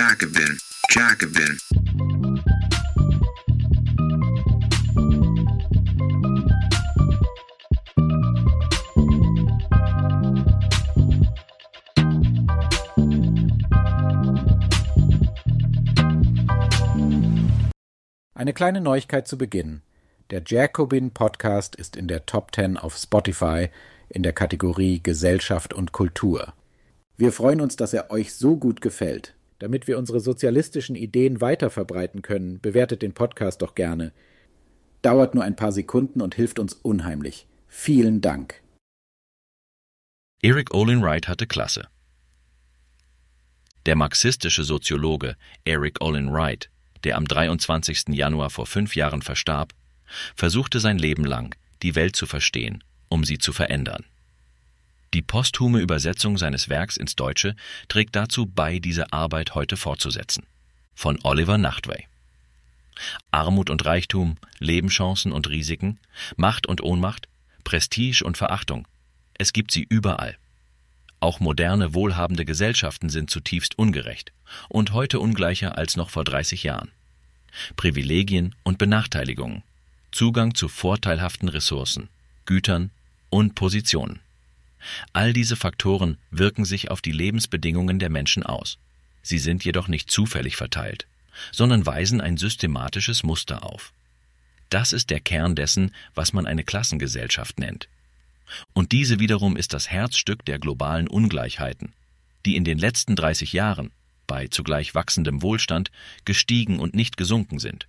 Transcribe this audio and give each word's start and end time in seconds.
Jacobin, 0.00 0.58
Jacobin. 0.88 1.58
Eine 18.32 18.54
kleine 18.54 18.80
Neuigkeit 18.80 19.28
zu 19.28 19.36
Beginn. 19.36 19.82
Der 20.30 20.42
Jacobin 20.46 21.10
Podcast 21.10 21.76
ist 21.76 21.96
in 21.96 22.08
der 22.08 22.24
Top 22.24 22.54
10 22.54 22.78
auf 22.78 22.96
Spotify 22.96 23.68
in 24.08 24.22
der 24.22 24.32
Kategorie 24.32 25.02
Gesellschaft 25.02 25.74
und 25.74 25.92
Kultur. 25.92 26.54
Wir 27.18 27.32
freuen 27.32 27.60
uns, 27.60 27.76
dass 27.76 27.92
er 27.92 28.10
euch 28.10 28.34
so 28.34 28.56
gut 28.56 28.80
gefällt. 28.80 29.34
Damit 29.60 29.86
wir 29.86 29.98
unsere 29.98 30.20
sozialistischen 30.20 30.96
Ideen 30.96 31.42
weiter 31.42 31.68
verbreiten 31.68 32.22
können, 32.22 32.60
bewertet 32.60 33.02
den 33.02 33.12
Podcast 33.12 33.60
doch 33.60 33.74
gerne. 33.74 34.12
Dauert 35.02 35.34
nur 35.34 35.44
ein 35.44 35.54
paar 35.54 35.70
Sekunden 35.70 36.22
und 36.22 36.34
hilft 36.34 36.58
uns 36.58 36.72
unheimlich. 36.72 37.46
Vielen 37.68 38.22
Dank. 38.22 38.62
Eric 40.42 40.72
Olin 40.72 41.02
Wright 41.02 41.28
hatte 41.28 41.46
Klasse. 41.46 41.88
Der 43.84 43.96
marxistische 43.96 44.64
Soziologe 44.64 45.36
Eric 45.66 46.00
Olin 46.00 46.32
Wright, 46.32 46.70
der 47.04 47.18
am 47.18 47.26
23. 47.26 48.08
Januar 48.08 48.48
vor 48.48 48.64
fünf 48.64 48.96
Jahren 48.96 49.20
verstarb, 49.20 49.74
versuchte 50.34 50.80
sein 50.80 50.98
Leben 50.98 51.26
lang, 51.26 51.54
die 51.82 51.94
Welt 51.94 52.16
zu 52.16 52.24
verstehen, 52.24 52.82
um 53.10 53.24
sie 53.24 53.36
zu 53.36 53.52
verändern. 53.52 54.06
Die 55.12 55.22
posthume 55.22 55.80
Übersetzung 55.80 56.38
seines 56.38 56.68
Werks 56.68 56.96
ins 56.96 57.16
Deutsche 57.16 57.56
trägt 57.88 58.14
dazu 58.14 58.46
bei, 58.46 58.78
diese 58.78 59.12
Arbeit 59.12 59.54
heute 59.54 59.76
fortzusetzen. 59.76 60.46
Von 60.94 61.18
Oliver 61.24 61.58
Nachtwey. 61.58 62.06
Armut 63.30 63.70
und 63.70 63.84
Reichtum, 63.84 64.36
Lebenschancen 64.58 65.32
und 65.32 65.48
Risiken, 65.48 65.98
Macht 66.36 66.66
und 66.66 66.82
Ohnmacht, 66.82 67.28
Prestige 67.64 68.22
und 68.24 68.36
Verachtung. 68.36 68.86
Es 69.34 69.52
gibt 69.52 69.72
sie 69.72 69.86
überall. 69.88 70.36
Auch 71.18 71.40
moderne, 71.40 71.92
wohlhabende 71.92 72.44
Gesellschaften 72.44 73.08
sind 73.08 73.30
zutiefst 73.30 73.78
ungerecht 73.78 74.32
und 74.68 74.92
heute 74.92 75.18
ungleicher 75.18 75.76
als 75.76 75.96
noch 75.96 76.10
vor 76.10 76.24
30 76.24 76.62
Jahren. 76.62 76.90
Privilegien 77.76 78.54
und 78.62 78.78
Benachteiligungen, 78.78 79.62
Zugang 80.12 80.54
zu 80.54 80.68
vorteilhaften 80.68 81.48
Ressourcen, 81.48 82.08
Gütern 82.46 82.90
und 83.28 83.54
Positionen. 83.54 84.20
All 85.12 85.32
diese 85.32 85.56
Faktoren 85.56 86.18
wirken 86.30 86.64
sich 86.64 86.90
auf 86.90 87.00
die 87.00 87.12
Lebensbedingungen 87.12 87.98
der 87.98 88.10
Menschen 88.10 88.42
aus. 88.42 88.78
Sie 89.22 89.38
sind 89.38 89.64
jedoch 89.64 89.88
nicht 89.88 90.10
zufällig 90.10 90.56
verteilt, 90.56 91.06
sondern 91.52 91.86
weisen 91.86 92.20
ein 92.20 92.36
systematisches 92.36 93.22
Muster 93.22 93.64
auf. 93.64 93.92
Das 94.70 94.92
ist 94.92 95.10
der 95.10 95.20
Kern 95.20 95.56
dessen, 95.56 95.94
was 96.14 96.32
man 96.32 96.46
eine 96.46 96.64
Klassengesellschaft 96.64 97.58
nennt. 97.58 97.88
Und 98.72 98.92
diese 98.92 99.18
wiederum 99.18 99.56
ist 99.56 99.74
das 99.74 99.90
Herzstück 99.90 100.44
der 100.44 100.58
globalen 100.58 101.08
Ungleichheiten, 101.08 101.92
die 102.46 102.56
in 102.56 102.64
den 102.64 102.78
letzten 102.78 103.16
30 103.16 103.52
Jahren, 103.52 103.90
bei 104.26 104.46
zugleich 104.48 104.94
wachsendem 104.94 105.42
Wohlstand, 105.42 105.90
gestiegen 106.24 106.78
und 106.78 106.94
nicht 106.94 107.16
gesunken 107.16 107.58
sind. 107.58 107.86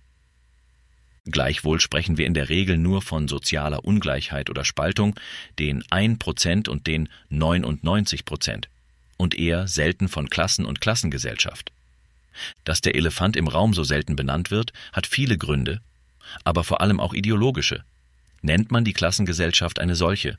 Gleichwohl 1.24 1.80
sprechen 1.80 2.18
wir 2.18 2.26
in 2.26 2.34
der 2.34 2.48
Regel 2.48 2.76
nur 2.76 3.00
von 3.00 3.28
sozialer 3.28 3.84
Ungleichheit 3.84 4.50
oder 4.50 4.64
Spaltung, 4.64 5.14
den 5.58 5.84
1% 5.84 6.68
und 6.68 6.88
den 6.88 7.08
99%, 7.30 8.64
und 9.18 9.34
eher 9.34 9.68
selten 9.68 10.08
von 10.08 10.28
Klassen 10.30 10.64
und 10.64 10.80
Klassengesellschaft. 10.80 11.70
Dass 12.64 12.80
der 12.80 12.96
Elefant 12.96 13.36
im 13.36 13.46
Raum 13.46 13.72
so 13.72 13.84
selten 13.84 14.16
benannt 14.16 14.50
wird, 14.50 14.72
hat 14.92 15.06
viele 15.06 15.38
Gründe, 15.38 15.80
aber 16.42 16.64
vor 16.64 16.80
allem 16.80 16.98
auch 16.98 17.14
ideologische. 17.14 17.84
Nennt 18.40 18.72
man 18.72 18.84
die 18.84 18.94
Klassengesellschaft 18.94 19.78
eine 19.78 19.94
solche, 19.94 20.38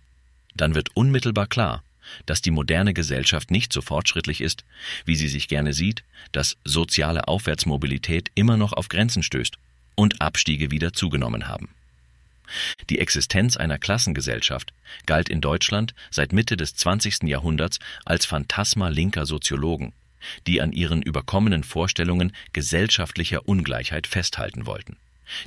dann 0.54 0.76
wird 0.76 0.90
unmittelbar 0.96 1.48
klar, 1.48 1.82
dass 2.26 2.42
die 2.42 2.52
moderne 2.52 2.94
Gesellschaft 2.94 3.52
nicht 3.52 3.72
so 3.72 3.82
fortschrittlich 3.82 4.42
ist, 4.42 4.66
wie 5.06 5.16
sie 5.16 5.30
sich 5.30 5.48
gerne 5.48 5.72
sieht, 5.72 6.04
dass 6.34 6.58
soziale 6.66 7.30
Aufwärtsmobilität 7.30 8.32
immer 8.36 8.58
noch 8.58 8.74
auf 8.74 8.90
Grenzen 8.90 9.24
stößt 9.24 9.58
und 9.96 10.22
Abstiege 10.22 10.72
wieder 10.72 10.94
zugenommen 10.94 11.48
haben. 11.48 11.70
Die 12.90 13.00
Existenz 13.00 13.58
einer 13.58 13.80
Klassengesellschaft 13.80 14.74
galt 15.06 15.30
in 15.30 15.42
Deutschland 15.42 15.94
seit 16.12 16.34
Mitte 16.34 16.58
des 16.58 16.76
20. 16.76 17.24
Jahrhunderts 17.24 17.80
als 18.06 18.26
Phantasma 18.26 18.90
linker 18.90 19.26
Soziologen, 19.26 19.94
die 20.48 20.62
an 20.62 20.72
ihren 20.72 21.02
überkommenen 21.02 21.64
Vorstellungen 21.64 22.34
gesellschaftlicher 22.52 23.48
Ungleichheit 23.48 24.08
festhalten 24.08 24.66
wollten. 24.66 24.98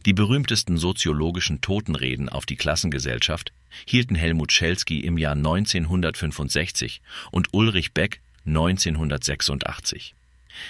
Die 0.05 0.15
berühmtesten 0.15 0.79
soziologischen 0.79 1.61
Totenreden 1.61 2.29
auf 2.29 2.47
die 2.47 2.57
Klassengesellschaft 2.57 3.53
hielten 3.87 4.15
Helmut 4.15 4.53
Schelsky 4.53 5.01
im 5.01 5.19
Jahr 5.19 5.35
1965 5.35 7.03
und 7.31 7.53
Ulrich 7.53 7.93
Beck 7.93 8.21
1986. 8.47 10.15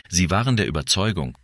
Sie 0.08 0.30
waren 0.30 0.56
der 0.56 0.66
Überzeugung, 0.66 1.38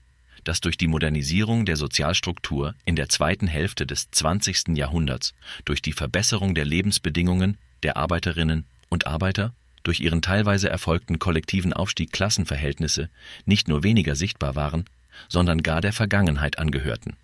dass 0.45 0.61
durch 0.61 0.77
die 0.77 0.87
Modernisierung 0.87 1.65
der 1.65 1.77
Sozialstruktur 1.77 2.75
in 2.85 2.97
der 2.97 3.09
zweiten 3.09 3.47
Hälfte 3.47 3.87
des 3.87 4.11
20. 4.11 4.77
Jahrhunderts, 4.77 5.35
durch 5.65 5.83
die 5.83 5.93
Verbesserung 5.93 6.55
der 6.55 6.65
Lebensbedingungen 6.65 7.59
der 7.83 7.97
Arbeiterinnen 7.97 8.65
und 8.89 9.07
Arbeiter, 9.07 9.55
durch 9.83 10.01
ihren 10.01 10.23
teilweise 10.23 10.69
erfolgten 10.69 11.19
kollektiven 11.19 11.73
Aufstieg 11.73 12.13
Klassenverhältnisse 12.13 13.09
nicht 13.45 13.69
nur 13.69 13.83
weniger 13.83 14.15
sichtbar 14.15 14.55
waren, 14.55 14.85
sondern 15.29 15.63
gar 15.63 15.81
der 15.81 15.93
Vergangenheit 15.93 16.59
angehörten. 16.59 17.17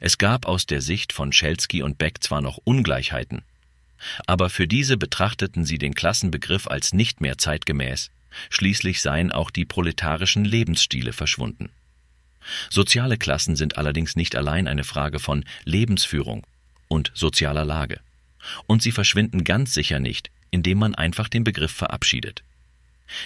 Es 0.00 0.18
gab 0.18 0.46
aus 0.46 0.66
der 0.66 0.80
Sicht 0.80 1.12
von 1.12 1.32
Schelsky 1.32 1.82
und 1.82 1.98
Beck 1.98 2.22
zwar 2.22 2.40
noch 2.40 2.58
Ungleichheiten, 2.64 3.42
aber 4.26 4.50
für 4.50 4.68
diese 4.68 4.96
betrachteten 4.96 5.64
sie 5.64 5.78
den 5.78 5.94
Klassenbegriff 5.94 6.66
als 6.66 6.92
nicht 6.92 7.20
mehr 7.20 7.38
zeitgemäß, 7.38 8.10
schließlich 8.50 9.00
seien 9.00 9.32
auch 9.32 9.50
die 9.50 9.64
proletarischen 9.64 10.44
Lebensstile 10.44 11.12
verschwunden. 11.12 11.70
Soziale 12.70 13.16
Klassen 13.16 13.56
sind 13.56 13.78
allerdings 13.78 14.16
nicht 14.16 14.36
allein 14.36 14.68
eine 14.68 14.84
Frage 14.84 15.18
von 15.18 15.44
Lebensführung 15.64 16.46
und 16.88 17.10
sozialer 17.14 17.64
Lage. 17.64 18.00
Und 18.66 18.82
sie 18.82 18.92
verschwinden 18.92 19.44
ganz 19.44 19.74
sicher 19.74 19.98
nicht, 19.98 20.30
indem 20.50 20.78
man 20.78 20.94
einfach 20.94 21.28
den 21.28 21.44
Begriff 21.44 21.72
verabschiedet. 21.72 22.42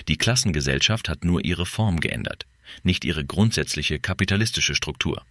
Die 0.08 0.16
Klassengesellschaft 0.16 1.08
hat 1.08 1.24
nur 1.24 1.44
ihre 1.44 1.66
Form 1.66 2.00
geändert, 2.00 2.46
nicht 2.82 3.04
ihre 3.04 3.24
grundsätzliche 3.24 3.98
kapitalistische 3.98 4.74
Struktur. 4.74 5.22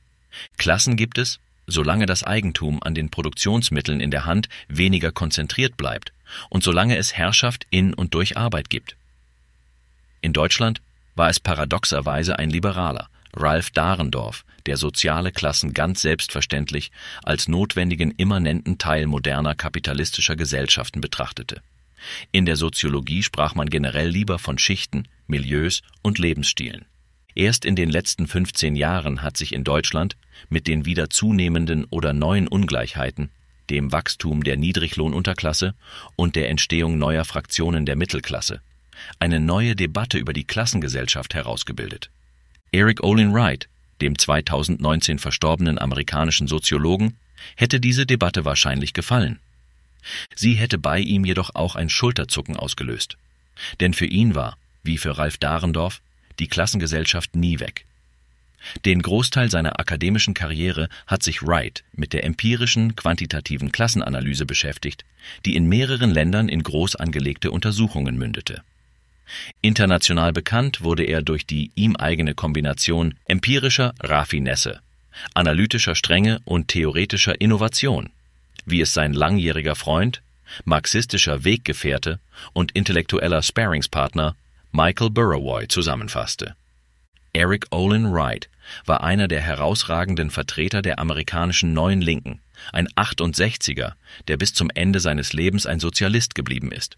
Klassen 0.58 0.96
gibt 0.96 1.18
es, 1.18 1.40
solange 1.68 2.06
das 2.06 2.24
Eigentum 2.24 2.82
an 2.82 2.96
den 2.96 3.10
Produktionsmitteln 3.10 4.00
in 4.00 4.12
der 4.12 4.26
Hand 4.26 4.50
weniger 4.68 5.12
konzentriert 5.12 5.78
bleibt 5.78 6.14
und 6.50 6.64
solange 6.64 6.98
es 6.98 7.14
Herrschaft 7.14 7.68
in 7.70 7.94
und 7.94 8.14
durch 8.14 8.38
Arbeit 8.38 8.70
gibt. 8.70 8.96
In 10.22 10.34
Deutschland 10.34 10.82
war 11.16 11.30
es 11.30 11.40
paradoxerweise 11.40 12.40
ein 12.40 12.50
Liberaler, 12.50 13.10
Ralph 13.34 13.70
Dahrendorf, 13.72 14.46
der 14.66 14.78
soziale 14.78 15.32
Klassen 15.32 15.74
ganz 15.74 16.02
selbstverständlich 16.02 16.92
als 17.24 17.48
notwendigen 17.48 18.12
immanenten 18.12 18.78
Teil 18.78 19.06
moderner 19.06 19.56
kapitalistischer 19.56 20.36
Gesellschaften 20.36 21.02
betrachtete. 21.02 21.62
In 22.32 22.46
der 22.46 22.56
Soziologie 22.56 23.24
sprach 23.24 23.56
man 23.56 23.70
generell 23.70 24.10
lieber 24.10 24.40
von 24.40 24.58
Schichten, 24.58 25.08
Milieus 25.28 25.82
und 26.02 26.18
Lebensstilen. 26.18 26.86
Erst 27.36 27.66
in 27.66 27.76
den 27.76 27.90
letzten 27.90 28.28
15 28.28 28.76
Jahren 28.76 29.22
hat 29.22 29.38
sich 29.38 29.54
in 29.54 29.64
Deutschland 29.64 30.18
mit 30.50 30.68
den 30.68 30.86
wieder 30.86 31.10
zunehmenden 31.10 31.86
oder 31.86 32.14
neuen 32.14 32.48
Ungleichheiten, 32.48 33.30
dem 33.70 33.92
Wachstum 33.92 34.44
der 34.44 34.58
Niedriglohnunterklasse 34.58 35.76
und 36.16 36.36
der 36.36 36.50
Entstehung 36.50 36.98
neuer 36.98 37.26
Fraktionen 37.26 37.86
der 37.86 37.96
Mittelklasse, 37.96 38.62
eine 39.20 39.40
neue 39.40 39.76
Debatte 39.76 40.18
über 40.18 40.34
die 40.34 40.46
Klassengesellschaft 40.46 41.34
herausgebildet. 41.36 42.10
Eric 42.72 43.04
Olin 43.04 43.34
Wright, 43.34 43.68
dem 44.00 44.18
2019 44.18 45.18
verstorbenen 45.18 45.80
amerikanischen 45.80 46.48
Soziologen, 46.48 47.18
hätte 47.56 47.80
diese 47.80 48.06
Debatte 48.06 48.46
wahrscheinlich 48.46 48.94
gefallen. 48.94 49.40
Sie 50.36 50.54
hätte 50.54 50.78
bei 50.78 51.00
ihm 51.00 51.26
jedoch 51.26 51.56
auch 51.56 51.76
ein 51.76 51.90
Schulterzucken 51.90 52.56
ausgelöst. 52.56 53.18
Denn 53.80 53.94
für 53.94 54.06
ihn 54.06 54.36
war, 54.36 54.58
wie 54.84 55.00
für 55.00 55.18
Ralf 55.18 55.38
Dahrendorf, 55.38 56.02
die 56.38 56.48
Klassengesellschaft 56.48 57.36
nie 57.36 57.60
weg. 57.60 57.86
Den 58.86 59.02
Großteil 59.02 59.50
seiner 59.50 59.80
akademischen 59.80 60.34
Karriere 60.36 60.90
hat 61.08 61.24
sich 61.24 61.42
Wright 61.42 61.84
mit 61.94 62.14
der 62.14 62.24
empirischen, 62.24 62.96
quantitativen 62.96 63.72
Klassenanalyse 63.72 64.46
beschäftigt, 64.46 65.06
die 65.46 65.56
in 65.56 65.68
mehreren 65.68 66.12
Ländern 66.12 66.50
in 66.50 66.62
groß 66.62 66.98
angelegte 66.98 67.52
Untersuchungen 67.52 68.18
mündete. 68.18 68.62
International 69.62 70.34
bekannt 70.34 70.82
wurde 70.82 71.04
er 71.04 71.22
durch 71.22 71.46
die 71.46 71.72
ihm 71.76 71.96
eigene 71.96 72.34
Kombination 72.34 73.16
empirischer 73.26 73.94
Raffinesse, 74.00 74.80
analytischer 75.34 75.96
Strenge 75.96 76.40
und 76.46 76.68
theoretischer 76.68 77.40
Innovation, 77.40 78.10
wie 78.66 78.82
es 78.82 78.94
sein 78.94 79.14
langjähriger 79.14 79.76
Freund, 79.76 80.22
marxistischer 80.66 81.44
Weggefährte 81.44 82.20
und 82.54 82.72
intellektueller 82.72 83.42
Sparingspartner 83.42 84.36
Michael 84.72 85.10
Burrowoy 85.10 85.68
zusammenfasste. 85.68 86.56
Eric 87.34 87.68
Olin 87.72 88.12
Wright 88.12 88.50
war 88.86 89.04
einer 89.04 89.28
der 89.28 89.42
herausragenden 89.42 90.32
Vertreter 90.32 90.82
der 90.82 91.00
amerikanischen 91.00 91.74
Neuen 91.74 92.02
Linken, 92.02 92.40
ein 92.72 92.88
68er, 92.90 93.94
der 94.28 94.38
bis 94.38 94.54
zum 94.54 94.70
Ende 94.74 95.00
seines 95.00 95.34
Lebens 95.34 95.66
ein 95.66 95.80
Sozialist 95.80 96.36
geblieben 96.36 96.72
ist. 96.72 96.98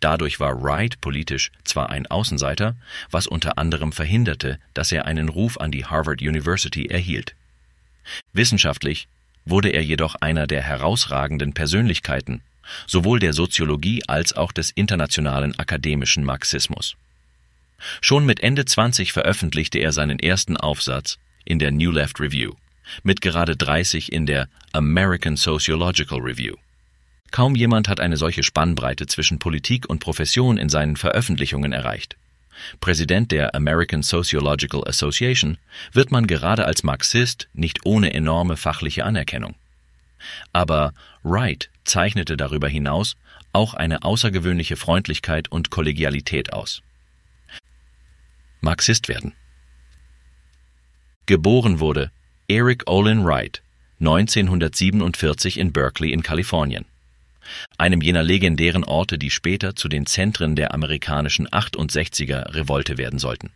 Dadurch 0.00 0.40
war 0.40 0.62
Wright 0.62 1.00
politisch 1.00 1.50
zwar 1.64 1.90
ein 1.90 2.06
Außenseiter, 2.06 2.76
was 3.10 3.26
unter 3.26 3.58
anderem 3.58 3.92
verhinderte, 3.92 4.58
dass 4.74 4.92
er 4.92 5.06
einen 5.06 5.28
Ruf 5.28 5.58
an 5.58 5.70
die 5.70 5.84
Harvard 5.84 6.22
University 6.22 6.86
erhielt. 6.86 7.34
Wissenschaftlich 8.32 9.08
wurde 9.44 9.70
er 9.70 9.82
jedoch 9.82 10.14
einer 10.16 10.46
der 10.46 10.62
herausragenden 10.62 11.52
Persönlichkeiten, 11.52 12.42
sowohl 12.86 13.18
der 13.18 13.32
Soziologie 13.32 14.02
als 14.06 14.32
auch 14.32 14.52
des 14.52 14.70
internationalen 14.70 15.58
akademischen 15.58 16.24
Marxismus. 16.24 16.96
Schon 18.00 18.26
mit 18.26 18.40
Ende 18.40 18.64
20 18.64 19.12
veröffentlichte 19.12 19.78
er 19.78 19.92
seinen 19.92 20.18
ersten 20.18 20.56
Aufsatz 20.56 21.18
in 21.44 21.58
der 21.58 21.70
New 21.70 21.90
Left 21.90 22.20
Review, 22.20 22.52
mit 23.02 23.20
gerade 23.20 23.56
30 23.56 24.12
in 24.12 24.26
der 24.26 24.48
American 24.72 25.36
Sociological 25.36 26.20
Review. 26.20 26.54
Kaum 27.30 27.54
jemand 27.54 27.88
hat 27.88 28.00
eine 28.00 28.16
solche 28.16 28.42
Spannbreite 28.42 29.06
zwischen 29.06 29.38
Politik 29.38 29.88
und 29.88 30.00
Profession 30.00 30.58
in 30.58 30.68
seinen 30.68 30.96
Veröffentlichungen 30.96 31.72
erreicht. 31.72 32.16
Präsident 32.80 33.32
der 33.32 33.54
American 33.54 34.02
Sociological 34.02 34.86
Association 34.86 35.56
wird 35.92 36.10
man 36.10 36.26
gerade 36.26 36.64
als 36.66 36.82
Marxist 36.82 37.48
nicht 37.52 37.86
ohne 37.86 38.12
enorme 38.12 38.56
fachliche 38.56 39.04
Anerkennung. 39.04 39.54
Aber 40.52 40.92
Wright 41.22 41.70
zeichnete 41.84 42.36
darüber 42.36 42.68
hinaus 42.68 43.16
auch 43.52 43.74
eine 43.74 44.02
außergewöhnliche 44.02 44.76
Freundlichkeit 44.76 45.50
und 45.50 45.70
Kollegialität 45.70 46.52
aus. 46.52 46.82
Marxist 48.60 49.08
werden. 49.08 49.34
Geboren 51.26 51.80
wurde 51.80 52.10
Eric 52.48 52.88
Olin 52.88 53.24
Wright 53.24 53.62
1947 54.00 55.58
in 55.58 55.72
Berkeley 55.72 56.12
in 56.12 56.22
Kalifornien, 56.22 56.84
einem 57.78 58.00
jener 58.00 58.22
legendären 58.22 58.84
Orte, 58.84 59.18
die 59.18 59.30
später 59.30 59.74
zu 59.74 59.88
den 59.88 60.06
Zentren 60.06 60.56
der 60.56 60.74
amerikanischen 60.74 61.48
68er 61.48 62.54
Revolte 62.54 62.98
werden 62.98 63.18
sollten. 63.18 63.50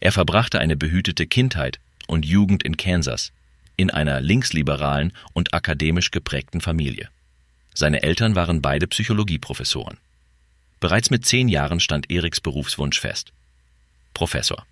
Er 0.00 0.12
verbrachte 0.12 0.60
eine 0.60 0.76
behütete 0.76 1.26
Kindheit 1.26 1.80
und 2.06 2.24
Jugend 2.24 2.62
in 2.62 2.76
Kansas, 2.76 3.32
in 3.76 3.90
einer 3.90 4.20
linksliberalen 4.20 5.12
und 5.32 5.52
akademisch 5.52 6.10
geprägten 6.10 6.60
Familie. 6.60 7.08
Seine 7.74 8.02
Eltern 8.02 8.36
waren 8.36 8.62
beide 8.62 8.86
Psychologieprofessoren. 8.86 9.98
Bereits 10.78 11.10
mit 11.10 11.26
zehn 11.26 11.48
Jahren 11.48 11.80
stand 11.80 12.10
Eriks 12.10 12.40
Berufswunsch 12.40 13.00
fest. 13.00 13.32
Professor. 14.12 14.64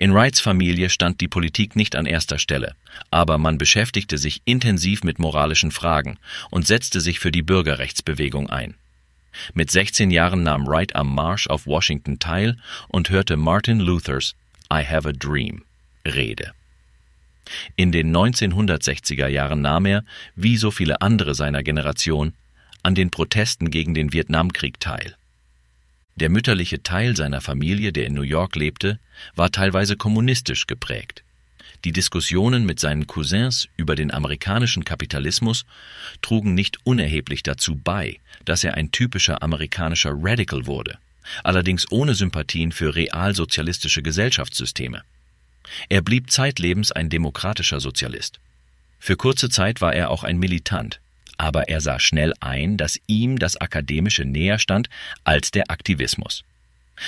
In 0.00 0.14
Wrights 0.14 0.40
Familie 0.40 0.88
stand 0.88 1.20
die 1.20 1.28
Politik 1.28 1.76
nicht 1.76 1.94
an 1.94 2.06
erster 2.06 2.38
Stelle, 2.38 2.74
aber 3.10 3.36
man 3.36 3.58
beschäftigte 3.58 4.16
sich 4.16 4.40
intensiv 4.46 5.04
mit 5.04 5.18
moralischen 5.18 5.72
Fragen 5.72 6.18
und 6.50 6.66
setzte 6.66 7.02
sich 7.02 7.18
für 7.18 7.30
die 7.30 7.42
Bürgerrechtsbewegung 7.42 8.48
ein. 8.48 8.76
Mit 9.52 9.70
16 9.70 10.10
Jahren 10.10 10.42
nahm 10.42 10.66
Wright 10.66 10.96
am 10.96 11.14
Marsch 11.14 11.48
auf 11.48 11.66
Washington 11.66 12.18
teil 12.18 12.56
und 12.88 13.10
hörte 13.10 13.36
Martin 13.36 13.78
Luthers 13.78 14.34
I 14.72 14.84
Have 14.84 15.06
a 15.06 15.12
Dream 15.12 15.64
Rede. 16.06 16.52
In 17.76 17.92
den 17.92 18.16
1960er 18.16 19.26
Jahren 19.26 19.60
nahm 19.60 19.84
er, 19.84 20.04
wie 20.34 20.56
so 20.56 20.70
viele 20.70 21.02
andere 21.02 21.34
seiner 21.34 21.62
Generation, 21.62 22.32
an 22.82 22.94
den 22.94 23.10
Protesten 23.10 23.70
gegen 23.70 23.92
den 23.92 24.14
Vietnamkrieg 24.14 24.80
teil. 24.80 25.14
Der 26.20 26.28
mütterliche 26.28 26.82
Teil 26.82 27.16
seiner 27.16 27.40
Familie, 27.40 27.92
der 27.92 28.06
in 28.06 28.12
New 28.12 28.22
York 28.22 28.54
lebte, 28.54 28.98
war 29.34 29.50
teilweise 29.50 29.96
kommunistisch 29.96 30.66
geprägt. 30.66 31.24
Die 31.86 31.92
Diskussionen 31.92 32.66
mit 32.66 32.78
seinen 32.78 33.06
Cousins 33.06 33.68
über 33.78 33.96
den 33.96 34.12
amerikanischen 34.12 34.84
Kapitalismus 34.84 35.64
trugen 36.20 36.52
nicht 36.52 36.78
unerheblich 36.84 37.42
dazu 37.42 37.74
bei, 37.74 38.18
dass 38.44 38.64
er 38.64 38.74
ein 38.74 38.92
typischer 38.92 39.42
amerikanischer 39.42 40.12
Radical 40.14 40.66
wurde, 40.66 40.98
allerdings 41.42 41.90
ohne 41.90 42.14
Sympathien 42.14 42.70
für 42.70 42.94
realsozialistische 42.94 44.02
Gesellschaftssysteme. 44.02 45.02
Er 45.88 46.02
blieb 46.02 46.30
zeitlebens 46.30 46.92
ein 46.92 47.08
demokratischer 47.08 47.80
Sozialist. 47.80 48.40
Für 48.98 49.16
kurze 49.16 49.48
Zeit 49.48 49.80
war 49.80 49.94
er 49.94 50.10
auch 50.10 50.24
ein 50.24 50.38
Militant, 50.38 51.00
aber 51.40 51.70
er 51.70 51.80
sah 51.80 51.98
schnell 51.98 52.34
ein, 52.40 52.76
dass 52.76 53.00
ihm 53.06 53.38
das 53.38 53.56
Akademische 53.56 54.26
näher 54.26 54.58
stand 54.58 54.90
als 55.24 55.50
der 55.50 55.70
Aktivismus. 55.70 56.44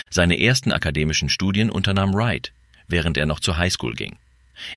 Seine 0.08 0.40
ersten 0.40 0.72
akademischen 0.72 1.28
Studien 1.28 1.68
unternahm 1.68 2.14
Wright, 2.14 2.50
während 2.88 3.18
er 3.18 3.26
noch 3.26 3.40
zur 3.40 3.58
Highschool 3.58 3.94
ging. 3.94 4.16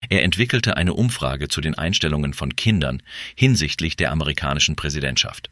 Er 0.10 0.24
entwickelte 0.24 0.75
eine 0.75 0.94
Umfrage 0.94 1.48
zu 1.48 1.62
den 1.62 1.74
Einstellungen 1.74 2.34
von 2.34 2.57
Kindern 2.57 3.02
hinsichtlich 3.34 3.96
der 3.96 4.12
amerikanischen 4.12 4.75
Präsidentschaft. 4.75 5.50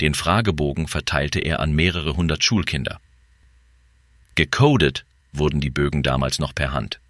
Den 0.00 0.14
Fragebogen 0.14 0.86
verteilte 0.86 1.40
er 1.40 1.58
an 1.58 1.72
mehrere 1.72 2.14
hundert 2.14 2.44
Schulkinder. 2.44 3.00
Gecodet 4.36 5.04
wurden 5.32 5.60
die 5.60 5.70
Bögen 5.70 6.04
damals 6.04 6.38
noch 6.38 6.54
per 6.54 6.72
Hand. 6.72 7.00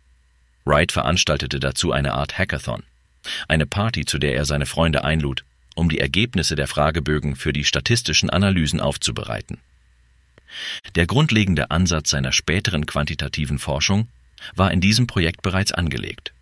Wright 0.65 0.91
veranstaltete 0.91 1.61
dazu 1.61 1.93
eine 1.93 2.15
Art 2.15 2.39
Hackathon, 2.39 2.83
eine 3.47 3.67
Party, 3.67 4.07
zu 4.07 4.19
der 4.19 4.35
er 4.35 4.47
seine 4.47 4.65
Freunde 4.65 5.05
einlud, 5.05 5.45
um 5.79 5.89
die 5.89 6.01
Ergebnisse 6.01 6.57
der 6.57 6.67
Fragebögen 6.67 7.37
für 7.37 7.53
die 7.53 7.65
statistischen 7.65 8.31
Analysen 8.31 8.81
aufzubereiten. 8.81 9.59
Der 10.97 11.07
grundlegende 11.07 11.71
Ansatz 11.71 12.11
seiner 12.11 12.33
späteren 12.33 12.85
quantitativen 12.85 13.59
Forschung 13.59 14.09
war 14.57 14.73
in 14.73 14.81
diesem 14.81 15.07
Projekt 15.07 15.43
bereits 15.43 15.73
angelegt. 15.73 16.33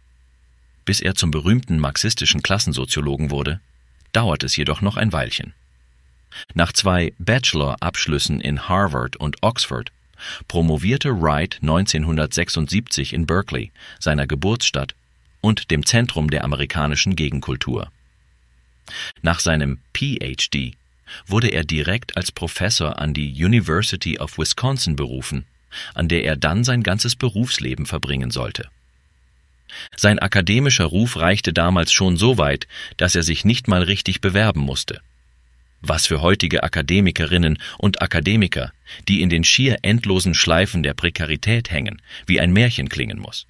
Bis 0.87 1.01
er 1.01 1.15
zum 1.15 1.31
berühmten 1.31 1.79
marxistischen 1.79 2.43
Klassensoziologen 2.43 3.31
wurde, 3.31 3.61
dauert 4.13 4.43
es 4.43 4.57
jedoch 4.57 4.81
noch 4.81 4.97
ein 4.97 5.13
Weilchen. 5.13 5.53
Nach 6.55 6.73
zwei 6.73 7.13
Bachelor-Abschlüssen 7.19 8.41
in 8.41 8.69
Harvard 8.69 9.17
und 9.17 9.43
Oxford 9.43 9.93
promovierte 10.49 11.21
Wright 11.21 11.59
1976 11.61 13.13
in 13.13 13.27
Berkeley, 13.27 13.71
seiner 13.99 14.27
Geburtsstadt 14.27 14.95
und 15.43 15.71
dem 15.71 15.85
Zentrum 15.85 16.31
der 16.31 16.45
amerikanischen 16.45 17.17
Gegenkultur. 17.17 17.91
Nach 19.23 19.41
seinem 19.41 19.79
PhD 19.95 20.77
wurde 21.27 21.49
er 21.49 21.65
direkt 21.65 22.17
als 22.17 22.33
Professor 22.33 22.99
an 22.99 23.15
die 23.15 23.33
University 23.33 24.19
of 24.19 24.39
Wisconsin 24.39 24.97
berufen, 24.97 25.45
an 25.95 26.09
der 26.09 26.25
er 26.25 26.37
dann 26.37 26.65
sein 26.65 26.83
ganzes 26.83 27.17
Berufsleben 27.17 27.87
verbringen 27.87 28.31
sollte. 28.31 28.69
Sein 29.97 30.19
akademischer 30.19 30.87
Ruf 30.87 31.17
reichte 31.17 31.53
damals 31.53 31.93
schon 31.93 32.17
so 32.17 32.39
weit, 32.39 32.67
dass 32.97 33.15
er 33.15 33.23
sich 33.23 33.45
nicht 33.45 33.69
mal 33.69 33.83
richtig 33.83 34.21
bewerben 34.21 34.61
musste 34.61 35.01
was 35.89 36.07
für 36.07 36.21
heutige 36.21 36.63
Akademikerinnen 36.63 37.59
und 37.79 38.03
Akademiker, 38.03 38.73
die 39.09 39.23
in 39.23 39.29
den 39.29 39.45
schier 39.45 39.79
endlosen 39.83 40.35
Schleifen 40.35 40.83
der 40.83 40.95
Prekarität 40.95 41.71
hängen, 41.71 42.01
wie 42.27 42.41
ein 42.41 42.53
Märchen 42.53 42.89
klingen 42.89 43.19
muss. 43.19 43.47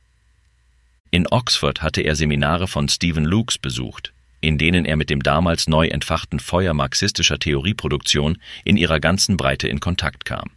In 1.10 1.26
Oxford 1.28 1.82
hatte 1.82 2.02
er 2.02 2.16
Seminare 2.16 2.66
von 2.66 2.88
Stephen 2.88 3.24
Lukes 3.24 3.58
besucht, 3.58 4.12
in 4.40 4.58
denen 4.58 4.84
er 4.84 4.96
mit 4.96 5.10
dem 5.10 5.22
damals 5.22 5.68
neu 5.68 5.86
entfachten 5.88 6.40
Feuer 6.40 6.74
marxistischer 6.74 7.38
Theorieproduktion 7.38 8.38
in 8.64 8.76
ihrer 8.76 9.00
ganzen 9.00 9.36
Breite 9.36 9.68
in 9.68 9.80
Kontakt 9.80 10.24
kam. 10.24 10.50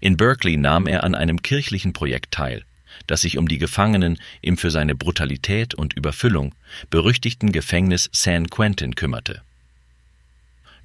In 0.00 0.16
Berkeley 0.16 0.56
nahm 0.56 0.86
er 0.86 1.04
an 1.04 1.14
einem 1.14 1.42
kirchlichen 1.42 1.92
Projekt 1.92 2.32
teil, 2.32 2.64
das 3.06 3.22
sich 3.22 3.38
um 3.38 3.48
die 3.48 3.58
Gefangenen 3.58 4.18
im 4.40 4.56
für 4.56 4.70
seine 4.70 4.94
Brutalität 4.94 5.74
und 5.74 5.94
Überfüllung 5.94 6.54
berüchtigten 6.90 7.52
Gefängnis 7.52 8.10
San 8.12 8.48
Quentin 8.48 8.94
kümmerte. 8.94 9.42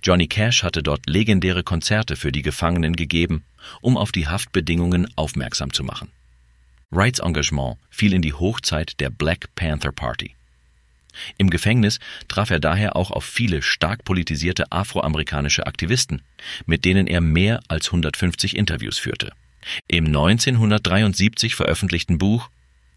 Johnny 0.03 0.27
Cash 0.27 0.63
hatte 0.63 0.83
dort 0.83 1.09
legendäre 1.09 1.63
Konzerte 1.63 2.15
für 2.15 2.31
die 2.31 2.43
Gefangenen 2.43 2.95
gegeben, 2.95 3.43
um 3.81 3.97
auf 3.97 4.11
die 4.11 4.27
Haftbedingungen 4.27 5.07
aufmerksam 5.15 5.73
zu 5.73 5.83
machen. 5.83 6.09
Wrights 6.91 7.19
Engagement 7.19 7.77
fiel 7.89 8.13
in 8.13 8.21
die 8.21 8.33
Hochzeit 8.33 8.99
der 8.99 9.09
Black 9.09 9.53
Panther 9.55 9.91
Party. 9.91 10.35
Im 11.37 11.49
Gefängnis 11.49 11.99
traf 12.27 12.49
er 12.49 12.59
daher 12.59 12.95
auch 12.95 13.11
auf 13.11 13.25
viele 13.25 13.61
stark 13.61 14.03
politisierte 14.03 14.71
afroamerikanische 14.71 15.65
Aktivisten, 15.65 16.21
mit 16.65 16.85
denen 16.85 17.07
er 17.07 17.21
mehr 17.21 17.61
als 17.67 17.87
150 17.87 18.55
Interviews 18.55 18.97
führte. 18.97 19.31
Im 19.87 20.05
1973 20.07 21.55
veröffentlichten 21.55 22.17
Buch 22.17 22.49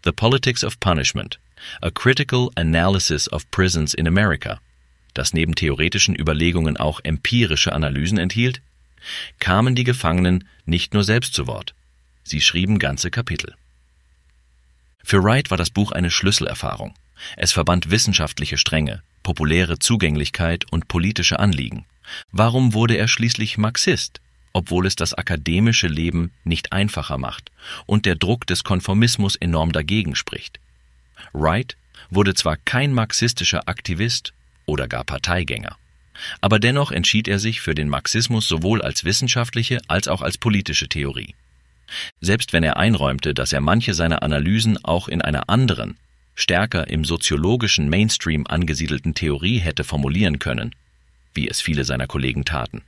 The 0.03 0.11
Politics 0.11 0.63
of 0.63 0.79
Punishment, 0.79 1.39
A 1.81 1.91
Critical 1.91 2.49
Analysis 2.55 3.31
of 3.31 3.49
Prisons 3.51 3.93
in 3.93 4.07
America 4.07 4.59
das 5.13 5.33
neben 5.33 5.55
theoretischen 5.55 6.15
Überlegungen 6.15 6.77
auch 6.77 6.99
empirische 7.03 7.73
Analysen 7.73 8.17
enthielt, 8.17 8.61
kamen 9.39 9.75
die 9.75 9.83
Gefangenen 9.83 10.47
nicht 10.65 10.93
nur 10.93 11.03
selbst 11.03 11.33
zu 11.33 11.47
Wort, 11.47 11.73
sie 12.23 12.41
schrieben 12.41 12.79
ganze 12.79 13.11
Kapitel. 13.11 13.55
Für 15.03 15.23
Wright 15.23 15.49
war 15.49 15.57
das 15.57 15.71
Buch 15.71 15.91
eine 15.91 16.11
Schlüsselerfahrung. 16.11 16.93
Es 17.37 17.51
verband 17.51 17.91
wissenschaftliche 17.91 18.57
Stränge, 18.57 19.03
populäre 19.23 19.79
Zugänglichkeit 19.79 20.65
und 20.71 20.87
politische 20.87 21.39
Anliegen. 21.39 21.85
Warum 22.31 22.73
wurde 22.73 22.97
er 22.97 23.07
schließlich 23.07 23.57
Marxist 23.57 24.21
obwohl 24.53 24.85
es 24.85 24.95
das 24.95 25.13
akademische 25.13 25.87
Leben 25.87 26.31
nicht 26.43 26.73
einfacher 26.73 27.17
macht 27.17 27.51
und 27.85 28.05
der 28.05 28.15
Druck 28.15 28.45
des 28.47 28.63
Konformismus 28.63 29.35
enorm 29.35 29.71
dagegen 29.71 30.15
spricht. 30.15 30.59
Wright 31.33 31.77
wurde 32.09 32.33
zwar 32.33 32.57
kein 32.57 32.93
marxistischer 32.93 33.67
Aktivist 33.67 34.33
oder 34.65 34.87
gar 34.87 35.03
Parteigänger, 35.03 35.77
aber 36.41 36.59
dennoch 36.59 36.91
entschied 36.91 37.27
er 37.27 37.39
sich 37.39 37.61
für 37.61 37.75
den 37.75 37.89
Marxismus 37.89 38.47
sowohl 38.47 38.81
als 38.81 39.03
wissenschaftliche 39.03 39.79
als 39.87 40.07
auch 40.07 40.21
als 40.21 40.37
politische 40.37 40.89
Theorie. 40.89 41.35
Selbst 42.21 42.53
wenn 42.53 42.63
er 42.63 42.77
einräumte, 42.77 43.33
dass 43.33 43.53
er 43.53 43.61
manche 43.61 43.93
seiner 43.93 44.23
Analysen 44.23 44.83
auch 44.83 45.07
in 45.07 45.21
einer 45.21 45.49
anderen, 45.49 45.97
stärker 46.35 46.87
im 46.87 47.05
soziologischen 47.05 47.89
Mainstream 47.89 48.45
angesiedelten 48.47 49.13
Theorie 49.13 49.59
hätte 49.59 49.83
formulieren 49.83 50.39
können, 50.39 50.75
wie 51.33 51.47
es 51.47 51.61
viele 51.61 51.83
seiner 51.83 52.07
Kollegen 52.07 52.45
taten. 52.45 52.81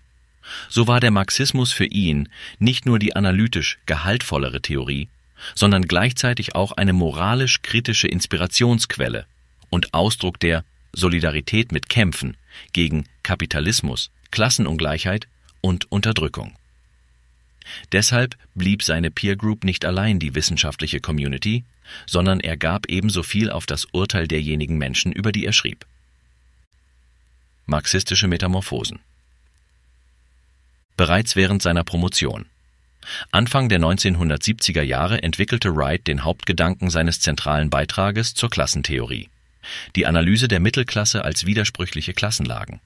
So 0.69 0.88
war 0.88 1.00
der 1.00 1.12
Marxismus 1.12 1.71
für 1.71 1.85
ihn 1.85 2.29
nicht 2.59 2.85
nur 2.85 3.00
die 3.00 3.15
analytisch 3.15 3.79
gehaltvollere 3.85 4.62
Theorie, 4.62 5.07
sondern 5.55 5.83
gleichzeitig 5.83 6.55
auch 6.55 6.73
eine 6.73 6.93
moralisch 6.93 7.62
kritische 7.62 8.07
Inspirationsquelle 8.07 9.25
und 9.69 9.93
Ausdruck 9.93 10.39
der 10.39 10.63
Solidarität 10.93 11.71
mit 11.71 11.89
Kämpfen 11.89 12.38
gegen 12.71 13.05
Kapitalismus, 13.23 14.12
Klassenungleichheit 14.31 15.27
und 15.62 15.91
Unterdrückung. 15.91 16.55
Deshalb 17.91 18.36
blieb 18.55 18.84
seine 18.84 19.12
Peer 19.12 19.36
Group 19.36 19.63
nicht 19.63 19.86
allein 19.86 20.20
die 20.20 20.36
wissenschaftliche 20.36 21.00
Community, 21.00 21.63
sondern 22.05 22.39
er 22.39 22.58
gab 22.58 22.88
ebenso 22.88 23.24
viel 23.24 23.50
auf 23.50 23.65
das 23.65 23.86
Urteil 23.91 24.27
derjenigen 24.27 24.77
Menschen, 24.77 25.12
über 25.12 25.32
die 25.32 25.46
er 25.46 25.53
schrieb. 25.53 25.86
Marxistische 27.65 28.27
Metamorphosen 28.27 29.00
Bereits 30.98 31.36
während 31.36 31.62
seiner 31.62 31.84
Promotion 31.84 32.46
Anfang 33.32 33.70
der 33.70 33.79
1970er 33.79 34.82
Jahre 34.82 35.24
entwickelte 35.24 35.75
Wright 35.75 36.08
den 36.08 36.24
Hauptgedanken 36.24 36.89
seines 36.89 37.20
zentralen 37.20 37.70
Beitrages 37.70 38.34
zur 38.34 38.50
Klassentheorie, 38.50 39.29
die 39.96 40.05
Analyse 40.05 40.48
der 40.48 40.60
Mittelklasse 40.60 41.24
als 41.25 41.46
widersprüchliche 41.46 42.13
Klassenlagen. 42.13 42.79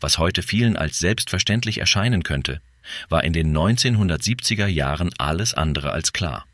Was 0.00 0.18
heute 0.18 0.42
vielen 0.42 0.76
als 0.76 0.98
selbstverständlich 0.98 1.78
erscheinen 1.78 2.22
könnte, 2.22 2.60
war 3.08 3.24
in 3.24 3.32
den 3.32 3.56
1970er 3.56 4.66
Jahren 4.66 5.10
alles 5.18 5.54
andere 5.54 5.92
als 5.92 6.12
klar. 6.12 6.46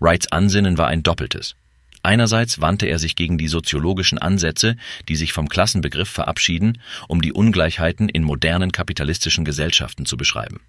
Wrights 0.00 0.28
Ansinnen 0.28 0.78
war 0.78 0.88
ein 0.88 1.02
doppeltes. 1.02 1.54
Einerseits 2.02 2.60
wandte 2.60 2.86
er 2.86 3.00
sich 3.00 3.16
gegen 3.16 3.36
die 3.36 3.48
soziologischen 3.48 4.18
Ansätze, 4.18 4.76
die 5.08 5.16
sich 5.16 5.32
vom 5.32 5.48
Klassenbegriff 5.48 6.08
verabschieden, 6.08 6.80
um 7.08 7.20
die 7.20 7.32
Ungleichheiten 7.32 8.08
in 8.08 8.22
modernen 8.22 8.70
kapitalistischen 8.70 9.44
Gesellschaften 9.44 10.06
zu 10.06 10.16
beschreiben. 10.16 10.60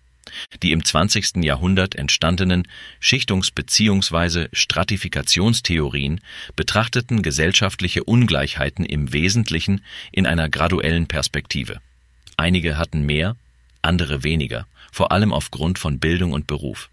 Die 0.63 0.71
im 0.71 0.83
20. 0.83 1.43
Jahrhundert 1.43 1.95
entstandenen 1.95 2.67
Schichtungs- 2.99 3.51
bzw. 3.51 4.47
Stratifikationstheorien 4.51 6.21
betrachteten 6.55 7.21
gesellschaftliche 7.21 8.03
Ungleichheiten 8.03 8.83
im 8.83 9.13
Wesentlichen 9.13 9.81
in 10.11 10.25
einer 10.25 10.49
graduellen 10.49 11.07
Perspektive. 11.07 11.79
Einige 12.35 12.77
hatten 12.77 13.05
mehr, 13.05 13.35
andere 13.81 14.23
weniger, 14.23 14.67
vor 14.91 15.11
allem 15.11 15.33
aufgrund 15.33 15.79
von 15.79 15.99
Bildung 15.99 16.33
und 16.33 16.47
Beruf. 16.47 16.89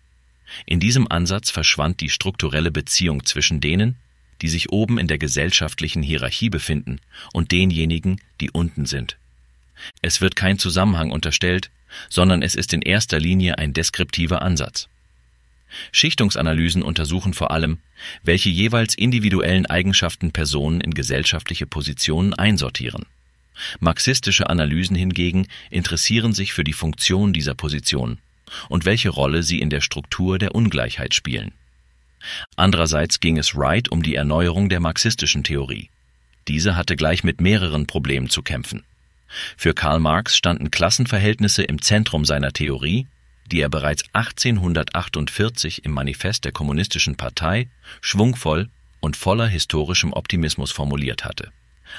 In 0.66 0.80
diesem 0.80 1.10
Ansatz 1.10 1.50
verschwand 1.50 2.00
die 2.00 2.10
strukturelle 2.10 2.70
Beziehung 2.70 3.24
zwischen 3.24 3.60
denen, 3.60 3.96
die 4.42 4.48
sich 4.48 4.70
oben 4.70 4.98
in 4.98 5.06
der 5.06 5.18
gesellschaftlichen 5.18 6.02
Hierarchie 6.02 6.50
befinden, 6.50 7.00
und 7.32 7.52
denjenigen, 7.52 8.20
die 8.40 8.50
unten 8.50 8.86
sind. 8.86 9.16
Es 10.02 10.20
wird 10.20 10.36
kein 10.36 10.58
Zusammenhang 10.58 11.10
unterstellt, 11.10 11.70
sondern 12.08 12.42
es 12.42 12.54
ist 12.54 12.72
in 12.72 12.82
erster 12.82 13.18
Linie 13.18 13.58
ein 13.58 13.72
deskriptiver 13.72 14.42
Ansatz. 14.42 14.88
Schichtungsanalysen 15.92 16.82
untersuchen 16.82 17.34
vor 17.34 17.50
allem, 17.50 17.78
welche 18.22 18.50
jeweils 18.50 18.94
individuellen 18.94 19.66
Eigenschaften 19.66 20.32
Personen 20.32 20.80
in 20.80 20.94
gesellschaftliche 20.94 21.66
Positionen 21.66 22.34
einsortieren. 22.34 23.06
Marxistische 23.80 24.48
Analysen 24.50 24.96
hingegen 24.96 25.46
interessieren 25.70 26.32
sich 26.32 26.52
für 26.52 26.64
die 26.64 26.72
Funktion 26.72 27.32
dieser 27.32 27.54
Position 27.54 28.18
und 28.68 28.84
welche 28.84 29.10
Rolle 29.10 29.42
sie 29.42 29.60
in 29.60 29.70
der 29.70 29.80
Struktur 29.80 30.38
der 30.38 30.54
Ungleichheit 30.54 31.14
spielen. 31.14 31.52
Andererseits 32.56 33.20
ging 33.20 33.38
es 33.38 33.54
Wright 33.54 33.90
um 33.90 34.02
die 34.02 34.14
Erneuerung 34.14 34.68
der 34.68 34.80
marxistischen 34.80 35.44
Theorie. 35.44 35.90
Diese 36.48 36.76
hatte 36.76 36.96
gleich 36.96 37.24
mit 37.24 37.40
mehreren 37.40 37.86
Problemen 37.86 38.28
zu 38.28 38.42
kämpfen. 38.42 38.84
Für 39.56 39.74
Karl 39.74 40.00
Marx 40.00 40.36
standen 40.36 40.70
Klassenverhältnisse 40.70 41.62
im 41.62 41.82
Zentrum 41.82 42.24
seiner 42.24 42.52
Theorie, 42.52 43.06
die 43.50 43.60
er 43.60 43.68
bereits 43.68 44.04
1848 44.12 45.84
im 45.84 45.92
Manifest 45.92 46.44
der 46.44 46.52
Kommunistischen 46.52 47.16
Partei 47.16 47.68
schwungvoll 48.00 48.68
und 49.00 49.16
voller 49.16 49.46
historischem 49.46 50.12
Optimismus 50.12 50.70
formuliert 50.70 51.24
hatte. 51.24 51.50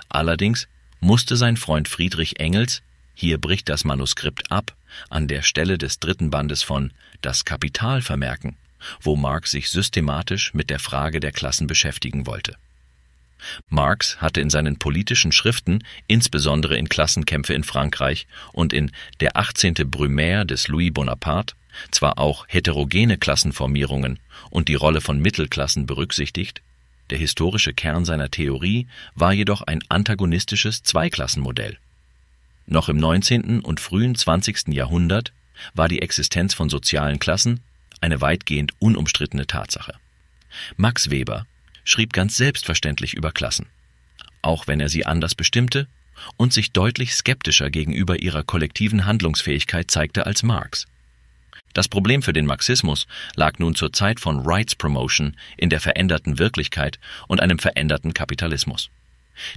Allerdings 0.10 0.68
musste 1.00 1.36
sein 1.36 1.58
Freund 1.58 1.88
Friedrich 1.88 2.40
Engels, 2.40 2.82
hier 3.14 3.38
bricht 3.38 3.70
das 3.70 3.86
Manuskript 3.86 4.52
ab, 4.52 4.76
an 5.10 5.28
der 5.28 5.42
Stelle 5.42 5.78
des 5.78 6.00
dritten 6.00 6.30
Bandes 6.30 6.64
von 6.64 6.92
Das 7.22 7.46
Kapital 7.46 8.02
vermerken, 8.02 8.58
wo 9.02 9.16
Marx 9.16 9.52
sich 9.52 9.70
systematisch 9.70 10.54
mit 10.54 10.70
der 10.70 10.80
Frage 10.80 11.20
der 11.20 11.32
Klassen 11.32 11.68
beschäftigen 11.68 12.28
wollte. 12.28 12.56
Marx 13.70 14.22
hatte 14.22 14.42
in 14.42 14.50
seinen 14.50 14.80
politischen 14.80 15.32
Schriften, 15.32 15.84
insbesondere 16.08 16.78
in 16.78 16.90
Klassenkämpfe 16.90 17.54
in 17.54 17.64
Frankreich 17.64 18.28
und 18.54 18.74
in 18.74 18.92
Der 19.20 19.38
18. 19.38 19.74
Brumaire 19.86 20.46
des 20.46 20.68
Louis 20.68 20.92
Bonaparte, 20.94 21.56
zwar 21.92 22.18
auch 22.18 22.46
heterogene 22.48 23.18
Klassenformierungen 23.18 24.20
und 24.50 24.68
die 24.68 24.76
Rolle 24.76 25.02
von 25.02 25.20
Mittelklassen 25.20 25.86
berücksichtigt, 25.86 26.62
der 27.10 27.18
historische 27.18 27.74
Kern 27.74 28.06
seiner 28.06 28.32
Theorie 28.32 28.88
war 29.14 29.34
jedoch 29.34 29.62
ein 29.62 29.82
antagonistisches 29.90 30.84
Zweiklassenmodell. 30.84 31.78
Noch 32.66 32.90
im 32.90 32.98
19. 32.98 33.60
und 33.60 33.80
frühen 33.80 34.16
20. 34.16 34.70
Jahrhundert 34.70 35.34
war 35.74 35.88
die 35.88 36.02
Existenz 36.02 36.54
von 36.54 36.70
sozialen 36.70 37.20
Klassen 37.20 37.62
eine 38.02 38.22
weitgehend 38.22 38.74
unumstrittene 38.80 39.48
Tatsache. 39.48 39.94
Max 40.78 41.10
Weber 41.10 41.46
schrieb 41.84 42.14
ganz 42.14 42.38
selbstverständlich 42.38 43.14
über 43.14 43.32
Klassen, 43.32 43.68
auch 44.42 44.68
wenn 44.68 44.80
er 44.80 44.90
sie 44.90 45.06
anders 45.06 45.36
bestimmte 45.36 45.88
und 46.38 46.54
sich 46.54 46.72
deutlich 46.72 47.14
skeptischer 47.14 47.70
gegenüber 47.70 48.20
ihrer 48.20 48.44
kollektiven 48.44 49.06
Handlungsfähigkeit 49.06 49.92
zeigte 49.92 50.26
als 50.26 50.44
Marx. 50.44 50.88
Das 51.76 51.90
Problem 51.90 52.22
für 52.22 52.32
den 52.32 52.46
Marxismus 52.46 53.06
lag 53.36 53.60
nun 53.60 53.76
zur 53.76 53.92
Zeit 53.92 54.22
von 54.22 54.40
Rights 54.48 54.76
Promotion 54.76 55.36
in 55.58 55.70
der 55.70 55.82
veränderten 55.82 56.40
Wirklichkeit 56.40 57.00
und 57.28 57.42
einem 57.42 57.60
veränderten 57.60 58.14
Kapitalismus. 58.14 58.90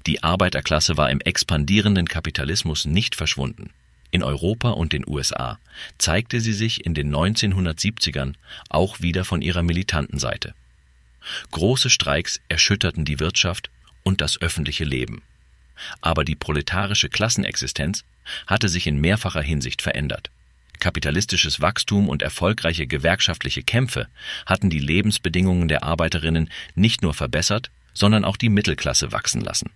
Die 0.05 0.25
Arbeiterklasse 0.25 0.97
war 0.97 1.11
im 1.13 1.21
expandierenden 1.21 2.09
Kapitalismus 2.09 2.87
nicht 2.87 3.15
verschwunden. 3.15 3.71
In 4.11 4.25
Europa 4.25 4.71
und 4.71 4.93
den 4.93 5.07
USA 5.07 5.61
zeigte 5.99 6.41
sie 6.41 6.55
sich 6.55 6.85
in 6.85 6.93
den 6.93 7.15
1970ern 7.15 8.35
auch 8.69 8.99
wieder 8.99 9.25
von 9.25 9.41
ihrer 9.41 9.63
militanten 9.63 10.19
Seite. 10.19 10.55
Große 11.53 11.89
Streiks 11.89 12.41
erschütterten 12.49 13.05
die 13.05 13.21
Wirtschaft 13.21 13.71
und 14.03 14.21
das 14.21 14.41
öffentliche 14.41 14.85
Leben. 14.85 15.23
Aber 16.01 16.25
die 16.25 16.35
proletarische 16.35 17.11
Klassenexistenz 17.11 18.03
hatte 18.49 18.69
sich 18.69 18.89
in 18.89 19.01
mehrfacher 19.01 19.43
Hinsicht 19.43 19.83
verändert. 19.83 20.33
Kapitalistisches 20.81 21.61
Wachstum 21.61 22.09
und 22.09 22.23
erfolgreiche 22.23 22.87
gewerkschaftliche 22.87 23.63
Kämpfe 23.63 24.09
hatten 24.47 24.71
die 24.71 24.79
Lebensbedingungen 24.79 25.69
der 25.69 25.83
Arbeiterinnen 25.83 26.51
nicht 26.75 27.03
nur 27.03 27.15
verbessert, 27.15 27.71
sondern 27.95 28.25
auch 28.25 28.37
die 28.37 28.49
Mittelklasse 28.49 29.13
wachsen 29.13 29.41
lassen. 29.41 29.71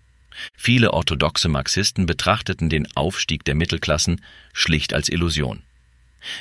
Viele 0.56 0.92
orthodoxe 0.92 1.49
Marxisten 1.49 2.06
betrachteten 2.06 2.71
den 2.71 2.88
Aufstieg 2.97 3.44
der 3.44 3.54
Mittelklassen 3.54 4.23
schlicht 4.52 4.94
als 4.94 5.09
Illusion. 5.09 5.62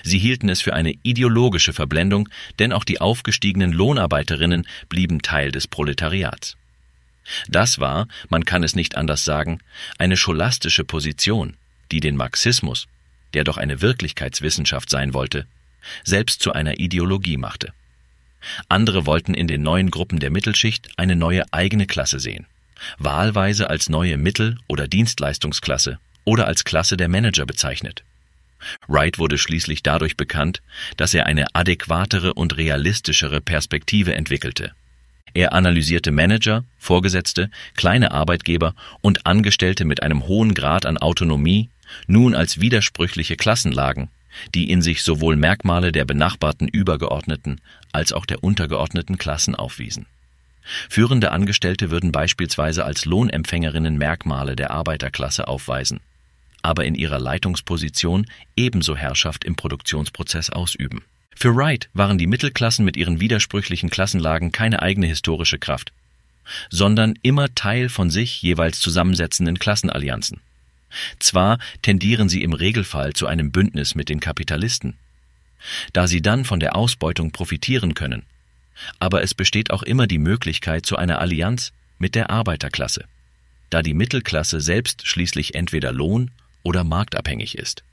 Sie 0.04 0.20
hielten 0.20 0.48
es 0.50 0.62
für 0.62 0.74
eine 0.74 0.94
ideologische 1.04 1.74
Verblendung, 1.74 2.30
denn 2.60 2.72
auch 2.72 2.84
die 2.84 3.02
aufgestiegenen 3.02 3.74
Lohnarbeiterinnen 3.74 4.68
blieben 4.90 5.22
Teil 5.22 5.52
des 5.52 5.68
Proletariats. 5.68 6.56
Das 7.48 7.80
war, 7.80 8.08
man 8.30 8.46
kann 8.46 8.64
es 8.64 8.76
nicht 8.76 8.96
anders 8.96 9.26
sagen, 9.26 9.60
eine 9.98 10.18
scholastische 10.18 10.86
Position, 10.86 11.58
die 11.92 12.00
den 12.00 12.16
Marxismus, 12.16 12.88
der 13.34 13.44
doch 13.44 13.58
eine 13.58 13.82
Wirklichkeitswissenschaft 13.82 14.90
sein 14.90 15.14
wollte, 15.14 15.46
selbst 16.04 16.42
zu 16.42 16.54
einer 16.54 16.80
Ideologie 16.80 17.38
machte. 17.38 17.74
Andere 18.70 19.06
wollten 19.06 19.34
in 19.34 19.48
den 19.48 19.62
neuen 19.62 19.92
Gruppen 19.92 20.20
der 20.20 20.32
Mittelschicht 20.32 20.90
eine 20.98 21.16
neue 21.16 21.44
eigene 21.52 21.86
Klasse 21.86 22.20
sehen, 22.20 22.48
wahlweise 22.98 23.70
als 23.70 23.90
neue 23.90 24.18
Mittel- 24.18 24.58
oder 24.68 24.88
Dienstleistungsklasse 24.88 26.00
oder 26.26 26.48
als 26.48 26.64
Klasse 26.64 26.98
der 26.98 27.08
Manager 27.08 27.46
bezeichnet. 27.46 28.04
Wright 28.88 29.18
wurde 29.18 29.38
schließlich 29.38 29.82
dadurch 29.84 30.18
bekannt, 30.18 30.62
dass 30.98 31.14
er 31.14 31.26
eine 31.26 31.48
adäquatere 31.54 32.34
und 32.34 32.58
realistischere 32.58 33.42
Perspektive 33.42 34.14
entwickelte. 34.16 34.74
Er 35.34 35.54
analysierte 35.54 36.12
Manager, 36.12 36.66
Vorgesetzte, 36.78 37.50
kleine 37.76 38.12
Arbeitgeber 38.12 38.76
und 39.02 39.26
Angestellte 39.26 39.86
mit 39.86 40.04
einem 40.04 40.28
hohen 40.28 40.54
Grad 40.54 40.86
an 40.86 40.98
Autonomie 40.98 41.70
nun 42.08 42.36
als 42.36 42.62
widersprüchliche 42.62 43.36
Klassenlagen, 43.36 44.10
die 44.56 44.70
in 44.70 44.82
sich 44.82 45.04
sowohl 45.04 45.36
Merkmale 45.36 45.92
der 45.92 46.06
benachbarten 46.06 46.68
übergeordneten 46.68 47.62
als 47.92 48.14
auch 48.14 48.26
der 48.26 48.44
untergeordneten 48.44 49.18
Klassen 49.18 49.56
aufwiesen. 49.56 50.06
Führende 50.90 51.32
Angestellte 51.32 51.92
würden 51.92 52.12
beispielsweise 52.12 52.86
als 52.86 53.06
Lohnempfängerinnen 53.06 53.98
Merkmale 53.98 54.56
der 54.56 54.72
Arbeiterklasse 54.72 55.48
aufweisen, 55.48 56.00
aber 56.62 56.86
in 56.86 56.96
ihrer 56.96 57.20
Leitungsposition 57.20 58.26
ebenso 58.56 58.96
Herrschaft 58.96 59.44
im 59.44 59.56
Produktionsprozess 59.56 60.50
ausüben. 60.50 61.02
Für 61.36 61.56
Wright 61.56 61.90
waren 61.94 62.18
die 62.18 62.28
Mittelklassen 62.28 62.86
mit 62.86 62.98
ihren 62.98 63.20
widersprüchlichen 63.20 63.90
Klassenlagen 63.90 64.52
keine 64.52 64.82
eigene 64.82 65.08
historische 65.08 65.58
Kraft, 65.58 65.92
sondern 66.70 67.16
immer 67.24 67.54
Teil 67.56 67.90
von 67.90 68.10
sich 68.10 68.42
jeweils 68.42 68.80
zusammensetzenden 68.80 69.58
Klassenallianzen. 69.58 70.42
Zwar 71.20 71.60
tendieren 71.82 72.30
sie 72.30 72.44
im 72.44 72.54
Regelfall 72.54 73.14
zu 73.14 73.28
einem 73.28 73.52
Bündnis 73.52 73.96
mit 73.96 74.10
den 74.10 74.20
Kapitalisten, 74.20 74.98
da 75.94 76.08
sie 76.08 76.22
dann 76.22 76.46
von 76.46 76.60
der 76.60 76.76
Ausbeutung 76.76 77.32
profitieren 77.32 77.94
können, 77.94 78.24
aber 79.00 79.24
es 79.24 79.34
besteht 79.34 79.72
auch 79.72 79.84
immer 79.84 80.08
die 80.08 80.18
Möglichkeit 80.18 80.86
zu 80.86 80.98
einer 80.98 81.20
Allianz 81.20 81.72
mit 82.00 82.16
der 82.16 82.30
Arbeiterklasse, 82.30 83.06
da 83.70 83.82
die 83.82 83.94
Mittelklasse 83.94 84.60
selbst 84.62 85.08
schließlich 85.08 85.56
entweder 85.56 85.92
lohn- 85.92 86.32
oder 86.64 86.84
marktabhängig 86.84 87.58
ist. 87.58 87.84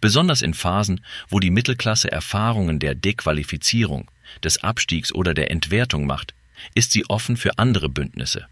Besonders 0.00 0.42
in 0.42 0.52
Phasen, 0.52 1.00
wo 1.28 1.40
die 1.40 1.50
Mittelklasse 1.50 2.10
Erfahrungen 2.10 2.78
der 2.78 2.94
Dequalifizierung, 2.94 4.10
des 4.42 4.62
Abstiegs 4.62 5.12
oder 5.12 5.34
der 5.34 5.50
Entwertung 5.50 6.06
macht, 6.06 6.34
ist 6.74 6.92
sie 6.92 7.08
offen 7.08 7.36
für 7.36 7.58
andere 7.58 7.88
Bündnisse. 7.88 8.46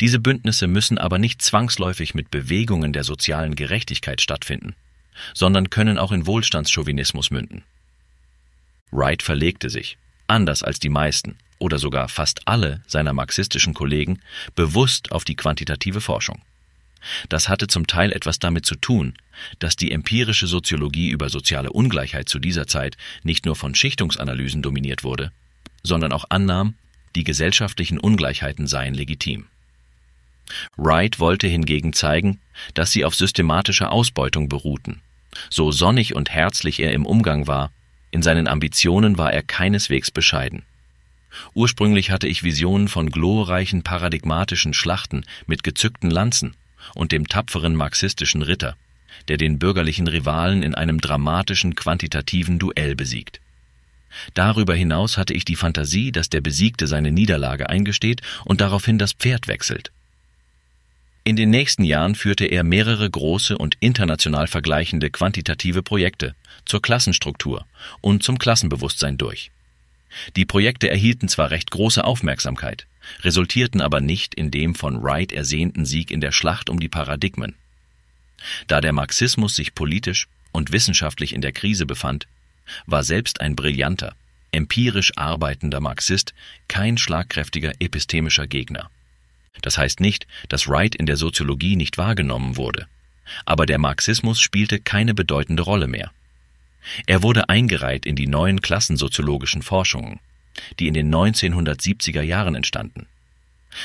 Diese 0.00 0.18
Bündnisse 0.18 0.66
müssen 0.66 0.98
aber 0.98 1.18
nicht 1.18 1.42
zwangsläufig 1.42 2.14
mit 2.14 2.30
Bewegungen 2.30 2.92
der 2.92 3.04
sozialen 3.04 3.54
Gerechtigkeit 3.54 4.20
stattfinden, 4.20 4.74
sondern 5.34 5.70
können 5.70 5.98
auch 5.98 6.12
in 6.12 6.26
Wohlstandschauvinismus 6.26 7.30
münden. 7.30 7.62
Wright 8.90 9.22
verlegte 9.22 9.70
sich, 9.70 9.98
anders 10.26 10.62
als 10.62 10.78
die 10.78 10.88
meisten 10.88 11.36
oder 11.58 11.78
sogar 11.78 12.08
fast 12.08 12.48
alle 12.48 12.82
seiner 12.86 13.12
marxistischen 13.12 13.74
Kollegen, 13.74 14.20
bewusst 14.56 15.12
auf 15.12 15.24
die 15.24 15.36
quantitative 15.36 16.00
Forschung. 16.00 16.42
Das 17.28 17.48
hatte 17.48 17.66
zum 17.66 17.86
Teil 17.86 18.12
etwas 18.12 18.38
damit 18.38 18.66
zu 18.66 18.74
tun, 18.74 19.14
dass 19.58 19.76
die 19.76 19.92
empirische 19.92 20.46
Soziologie 20.46 21.10
über 21.10 21.28
soziale 21.28 21.72
Ungleichheit 21.72 22.28
zu 22.28 22.38
dieser 22.38 22.66
Zeit 22.66 22.96
nicht 23.22 23.46
nur 23.46 23.56
von 23.56 23.74
Schichtungsanalysen 23.74 24.62
dominiert 24.62 25.04
wurde, 25.04 25.32
sondern 25.82 26.12
auch 26.12 26.24
annahm, 26.28 26.74
die 27.16 27.24
gesellschaftlichen 27.24 27.98
Ungleichheiten 27.98 28.66
seien 28.66 28.94
legitim. 28.94 29.46
Wright 30.76 31.18
wollte 31.20 31.46
hingegen 31.46 31.92
zeigen, 31.92 32.40
dass 32.74 32.92
sie 32.92 33.04
auf 33.04 33.14
systematischer 33.14 33.92
Ausbeutung 33.92 34.48
beruhten. 34.48 35.00
So 35.48 35.72
sonnig 35.72 36.14
und 36.14 36.30
herzlich 36.30 36.80
er 36.80 36.92
im 36.92 37.06
Umgang 37.06 37.46
war, 37.46 37.70
in 38.10 38.22
seinen 38.22 38.48
Ambitionen 38.48 39.18
war 39.18 39.32
er 39.32 39.42
keineswegs 39.42 40.10
bescheiden. 40.10 40.64
Ursprünglich 41.54 42.10
hatte 42.10 42.26
ich 42.26 42.42
Visionen 42.42 42.88
von 42.88 43.10
glorreichen 43.10 43.82
paradigmatischen 43.82 44.74
Schlachten 44.74 45.24
mit 45.46 45.62
gezückten 45.62 46.10
Lanzen 46.10 46.56
und 46.94 47.12
dem 47.12 47.28
tapferen 47.28 47.76
marxistischen 47.76 48.42
Ritter, 48.42 48.76
der 49.28 49.36
den 49.36 49.58
bürgerlichen 49.58 50.08
Rivalen 50.08 50.62
in 50.62 50.74
einem 50.74 51.00
dramatischen 51.00 51.76
quantitativen 51.76 52.58
Duell 52.58 52.96
besiegt. 52.96 53.40
Darüber 54.34 54.74
hinaus 54.74 55.16
hatte 55.16 55.34
ich 55.34 55.44
die 55.44 55.54
Fantasie, 55.54 56.10
dass 56.10 56.30
der 56.30 56.40
Besiegte 56.40 56.88
seine 56.88 57.12
Niederlage 57.12 57.68
eingesteht 57.68 58.22
und 58.44 58.60
daraufhin 58.60 58.98
das 58.98 59.12
Pferd 59.12 59.46
wechselt. 59.46 59.92
In 61.22 61.36
den 61.36 61.50
nächsten 61.50 61.84
Jahren 61.84 62.14
führte 62.14 62.46
er 62.46 62.64
mehrere 62.64 63.08
große 63.08 63.58
und 63.58 63.76
international 63.80 64.46
vergleichende 64.46 65.10
quantitative 65.10 65.82
Projekte 65.82 66.34
zur 66.64 66.80
Klassenstruktur 66.80 67.66
und 68.00 68.22
zum 68.22 68.38
Klassenbewusstsein 68.38 69.18
durch. 69.18 69.50
Die 70.36 70.46
Projekte 70.46 70.88
erhielten 70.88 71.28
zwar 71.28 71.50
recht 71.50 71.70
große 71.70 72.04
Aufmerksamkeit, 72.04 72.86
resultierten 73.20 73.80
aber 73.80 74.00
nicht 74.00 74.34
in 74.34 74.50
dem 74.50 74.74
von 74.74 75.02
Wright 75.02 75.30
ersehnten 75.30 75.84
Sieg 75.84 76.10
in 76.10 76.20
der 76.20 76.32
Schlacht 76.32 76.70
um 76.70 76.80
die 76.80 76.88
Paradigmen. 76.88 77.54
Da 78.66 78.80
der 78.80 78.92
Marxismus 78.92 79.54
sich 79.54 79.74
politisch 79.74 80.26
und 80.52 80.72
wissenschaftlich 80.72 81.34
in 81.34 81.42
der 81.42 81.52
Krise 81.52 81.86
befand, 81.86 82.26
war 82.86 83.04
selbst 83.04 83.40
ein 83.40 83.56
brillanter, 83.56 84.14
empirisch 84.52 85.12
arbeitender 85.16 85.80
Marxist 85.80 86.34
kein 86.66 86.98
schlagkräftiger 86.98 87.72
epistemischer 87.78 88.46
Gegner. 88.46 88.90
Das 89.62 89.78
heißt 89.78 90.00
nicht, 90.00 90.26
dass 90.48 90.68
Wright 90.68 90.94
in 90.94 91.06
der 91.06 91.16
Soziologie 91.16 91.76
nicht 91.76 91.98
wahrgenommen 91.98 92.56
wurde, 92.56 92.86
aber 93.44 93.66
der 93.66 93.78
Marxismus 93.78 94.40
spielte 94.40 94.80
keine 94.80 95.14
bedeutende 95.14 95.62
Rolle 95.62 95.86
mehr. 95.86 96.10
Er 97.06 97.22
wurde 97.22 97.48
eingereiht 97.48 98.06
in 98.06 98.16
die 98.16 98.26
neuen 98.26 98.60
klassensoziologischen 98.60 99.62
Forschungen, 99.62 100.20
die 100.78 100.88
in 100.88 100.94
den 100.94 101.14
1970er 101.14 102.22
Jahren 102.22 102.54
entstanden. 102.54 103.06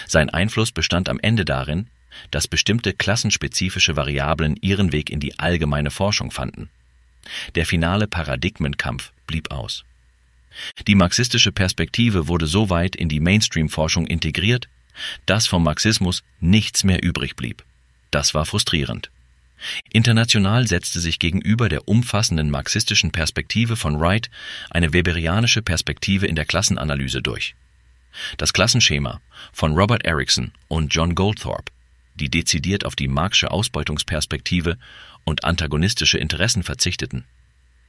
Sein 0.08 0.30
Einfluss 0.30 0.72
bestand 0.72 1.10
am 1.10 1.20
Ende 1.20 1.46
darin, 1.46 1.88
dass 2.32 2.48
bestimmte 2.48 2.94
klassenspezifische 2.94 3.96
Variablen 3.96 4.56
ihren 4.62 4.92
Weg 4.92 5.10
in 5.10 5.20
die 5.20 5.38
allgemeine 5.38 5.92
Forschung 5.92 6.32
fanden. 6.32 6.70
Der 7.56 7.66
finale 7.66 8.08
Paradigmenkampf 8.08 9.12
blieb 9.28 9.52
aus. 9.52 9.84
Die 10.88 10.96
marxistische 10.96 11.52
Perspektive 11.52 12.28
wurde 12.28 12.48
so 12.48 12.70
weit 12.70 12.96
in 12.96 13.10
die 13.10 13.20
Mainstream-Forschung 13.20 14.08
integriert, 14.08 14.70
dass 15.26 15.48
vom 15.48 15.64
Marxismus 15.64 16.24
nichts 16.40 16.84
mehr 16.84 17.04
übrig 17.04 17.36
blieb. 17.36 17.64
Das 18.12 18.34
war 18.34 18.46
frustrierend. 18.46 19.12
International 19.92 20.68
setzte 20.68 21.00
sich 21.00 21.20
gegenüber 21.20 21.70
der 21.70 21.88
umfassenden 21.88 22.50
marxistischen 22.50 23.12
Perspektive 23.12 23.76
von 23.76 24.00
Wright 24.00 24.30
eine 24.70 24.94
weberianische 24.94 25.62
Perspektive 25.62 26.28
in 26.28 26.36
der 26.36 26.46
Klassenanalyse 26.46 27.22
durch. 27.22 27.56
Das 28.38 28.54
Klassenschema 28.54 29.22
von 29.52 29.74
Robert 29.74 30.06
Erickson 30.06 30.52
und 30.68 30.94
John 30.94 31.16
Goldthorpe, 31.16 31.72
die 32.16 32.30
dezidiert 32.30 32.86
auf 32.86 32.96
die 32.96 33.08
Marxische 33.08 33.52
Ausbeutungsperspektive 33.52 34.78
und 35.24 35.44
antagonistische 35.44 36.18
Interessen 36.18 36.64
verzichteten, 36.64 37.26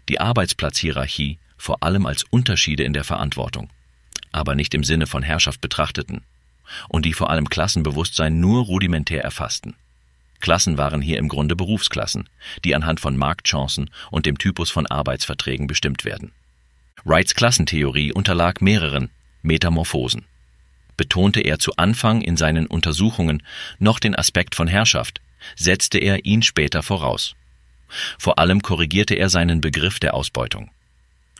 die 0.09 0.21
Arbeitsplatzhierarchie 0.21 1.39
vor 1.57 1.83
allem 1.83 2.07
als 2.07 2.25
Unterschiede 2.25 2.85
in 2.85 2.93
der 2.93 3.05
Verantwortung, 3.05 3.71
aber 4.33 4.55
nicht 4.55 4.75
im 4.75 4.85
Sinne 4.85 5.07
von 5.07 5.23
Herrschaft 5.23 5.61
betrachteten, 5.61 6.23
und 6.89 7.05
die 7.05 7.13
vor 7.13 7.31
allem 7.31 7.49
Klassenbewusstsein 7.49 8.41
nur 8.41 8.65
rudimentär 8.65 9.23
erfassten. 9.23 9.77
Klassen 10.41 10.79
waren 10.79 11.01
hier 11.01 11.19
im 11.19 11.29
Grunde 11.29 11.57
Berufsklassen, 11.57 12.29
die 12.65 12.75
anhand 12.75 13.01
von 13.01 13.17
Marktchancen 13.17 13.91
und 14.11 14.27
dem 14.27 14.39
Typus 14.39 14.71
von 14.71 14.87
Arbeitsverträgen 14.87 15.67
bestimmt 15.67 16.05
werden. 16.05 16.33
Wrights 17.05 17.35
Klassentheorie 17.35 18.13
unterlag 18.13 18.61
mehreren 18.61 19.11
Metamorphosen. 19.43 20.25
Betonte 20.97 21.41
er 21.41 21.59
zu 21.59 21.77
Anfang 21.77 22.21
in 22.21 22.37
seinen 22.37 22.67
Untersuchungen 22.67 23.43
noch 23.79 23.99
den 23.99 24.17
Aspekt 24.17 24.55
von 24.55 24.67
Herrschaft, 24.67 25.21
setzte 25.55 25.99
er 25.99 26.25
ihn 26.25 26.43
später 26.43 26.83
voraus. 26.83 27.35
Vor 28.19 28.39
allem 28.39 28.63
korrigierte 28.63 29.15
er 29.15 29.29
seinen 29.29 29.61
Begriff 29.61 30.01
der 30.01 30.15
Ausbeutung. 30.15 30.71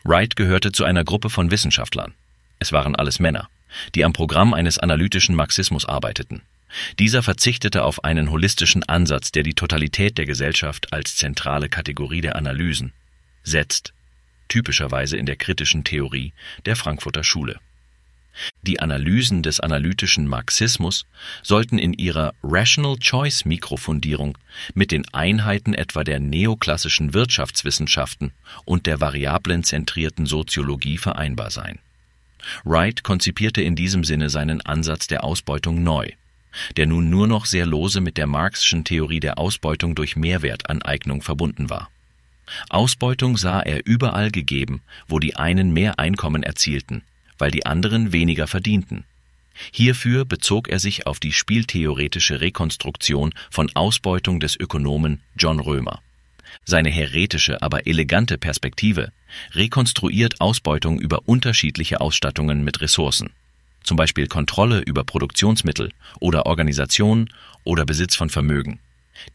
Wright 0.03 0.35
gehörte 0.35 0.71
zu 0.71 0.85
einer 0.85 1.03
Gruppe 1.03 1.29
von 1.29 1.51
Wissenschaftlern. 1.51 2.13
Es 2.59 2.71
waren 2.71 2.95
alles 2.95 3.19
Männer, 3.19 3.49
die 3.95 4.05
am 4.05 4.13
Programm 4.13 4.53
eines 4.53 4.77
analytischen 4.77 5.35
Marxismus 5.35 5.85
arbeiteten. 5.85 6.41
Dieser 6.99 7.23
verzichtete 7.23 7.83
auf 7.83 8.03
einen 8.03 8.29
holistischen 8.29 8.83
Ansatz, 8.83 9.31
der 9.31 9.43
die 9.43 9.53
Totalität 9.53 10.17
der 10.17 10.25
Gesellschaft 10.25 10.91
als 10.93 11.15
zentrale 11.15 11.69
Kategorie 11.69 12.21
der 12.21 12.35
Analysen 12.35 12.93
setzt, 13.43 13.93
typischerweise 14.49 15.17
in 15.17 15.25
der 15.25 15.37
kritischen 15.37 15.83
Theorie 15.83 16.33
der 16.65 16.75
Frankfurter 16.75 17.23
Schule. 17.23 17.59
Die 18.61 18.79
Analysen 18.79 19.41
des 19.41 19.59
analytischen 19.59 20.27
Marxismus 20.27 21.05
sollten 21.41 21.79
in 21.79 21.93
ihrer 21.93 22.33
Rational 22.43 22.97
Choice 22.97 23.45
Mikrofundierung 23.45 24.37
mit 24.75 24.91
den 24.91 25.11
Einheiten 25.11 25.73
etwa 25.73 26.03
der 26.03 26.19
neoklassischen 26.19 27.15
Wirtschaftswissenschaften 27.15 28.33
und 28.65 28.85
der 28.85 29.01
variablenzentrierten 29.01 30.27
Soziologie 30.27 30.99
vereinbar 30.99 31.49
sein. 31.49 31.79
Wright 32.63 33.03
konzipierte 33.03 33.61
in 33.61 33.75
diesem 33.75 34.03
Sinne 34.03 34.29
seinen 34.29 34.61
Ansatz 34.61 35.07
der 35.07 35.23
Ausbeutung 35.23 35.83
neu, 35.83 36.09
der 36.75 36.87
nun 36.87 37.09
nur 37.09 37.27
noch 37.27 37.45
sehr 37.45 37.65
lose 37.65 38.01
mit 38.01 38.17
der 38.17 38.27
Marxischen 38.27 38.83
Theorie 38.83 39.19
der 39.19 39.37
Ausbeutung 39.37 39.95
durch 39.95 40.15
Mehrwertaneignung 40.15 41.21
verbunden 41.21 41.69
war. 41.69 41.89
Ausbeutung 42.69 43.35
sah 43.37 43.59
er 43.59 43.85
überall 43.85 44.31
gegeben, 44.31 44.81
wo 45.07 45.19
die 45.19 45.35
einen 45.35 45.71
mehr 45.71 45.99
Einkommen 45.99 46.43
erzielten 46.43 47.03
weil 47.37 47.51
die 47.51 47.65
anderen 47.65 48.11
weniger 48.11 48.47
verdienten. 48.47 49.05
Hierfür 49.71 50.25
bezog 50.25 50.69
er 50.69 50.79
sich 50.79 51.07
auf 51.07 51.19
die 51.19 51.33
spieltheoretische 51.33 52.41
Rekonstruktion 52.41 53.33
von 53.49 53.71
Ausbeutung 53.75 54.39
des 54.39 54.55
Ökonomen 54.55 55.21
John 55.35 55.59
Römer. 55.59 56.01
Seine 56.65 56.89
heretische, 56.89 57.61
aber 57.61 57.87
elegante 57.87 58.37
Perspektive 58.37 59.11
rekonstruiert 59.53 60.41
Ausbeutung 60.41 60.99
über 60.99 61.27
unterschiedliche 61.27 62.01
Ausstattungen 62.01 62.63
mit 62.63 62.81
Ressourcen, 62.81 63.31
zum 63.83 63.97
Beispiel 63.97 64.27
Kontrolle 64.27 64.81
über 64.81 65.03
Produktionsmittel 65.03 65.91
oder 66.19 66.45
Organisation 66.45 67.29
oder 67.63 67.85
Besitz 67.85 68.15
von 68.15 68.29
Vermögen, 68.29 68.79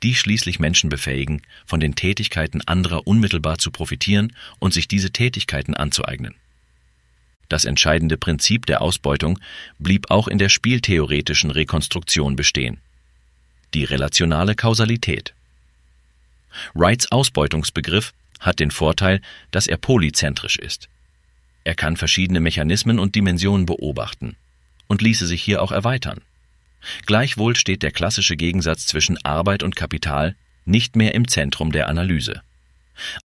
die 0.03 0.15
schließlich 0.15 0.61
Menschen 0.61 0.91
befähigen, 0.91 1.43
von 1.67 1.81
den 1.81 1.95
Tätigkeiten 1.95 2.61
anderer 2.63 3.07
unmittelbar 3.07 3.59
zu 3.59 3.71
profitieren 3.71 4.35
und 4.59 4.73
sich 4.73 4.89
diese 4.89 5.11
Tätigkeiten 5.11 5.75
anzueignen. 5.75 6.35
Das 7.49 7.67
entscheidende 7.67 8.17
Prinzip 8.17 8.65
der 8.65 8.81
Ausbeutung 8.81 9.39
blieb 9.79 10.11
auch 10.11 10.27
in 10.27 10.39
der 10.39 10.49
spieltheoretischen 10.49 11.51
Rekonstruktion 11.51 12.35
bestehen. 12.35 12.81
Die 13.75 13.85
relationale 13.85 14.55
Kausalität. 14.55 15.35
Wrights 16.75 17.11
Ausbeutungsbegriff 17.11 18.13
hat 18.41 18.61
den 18.61 18.71
Vorteil, 18.71 19.21
dass 19.51 19.67
er 19.67 19.77
polyzentrisch 19.77 20.57
ist. 20.57 20.89
Er 21.65 21.75
kann 21.75 21.97
verschiedene 21.97 22.41
Mechanismen 22.41 22.99
und 22.99 23.15
Dimensionen 23.15 23.67
beobachten 23.67 24.37
und 24.89 25.03
ließe 25.03 25.27
sich 25.27 25.43
hier 25.43 25.63
auch 25.63 25.73
erweitern. 25.73 26.21
Gleichwohl 27.07 27.55
steht 27.57 27.83
der 27.83 27.93
klassische 27.93 28.37
Gegensatz 28.37 28.87
zwischen 28.87 29.25
Arbeit 29.25 29.63
und 29.63 29.77
Kapital 29.77 30.35
nicht 30.65 30.97
mehr 30.97 31.15
im 31.15 31.29
Zentrum 31.29 31.73
der 31.73 31.89
Analyse. 31.89 32.43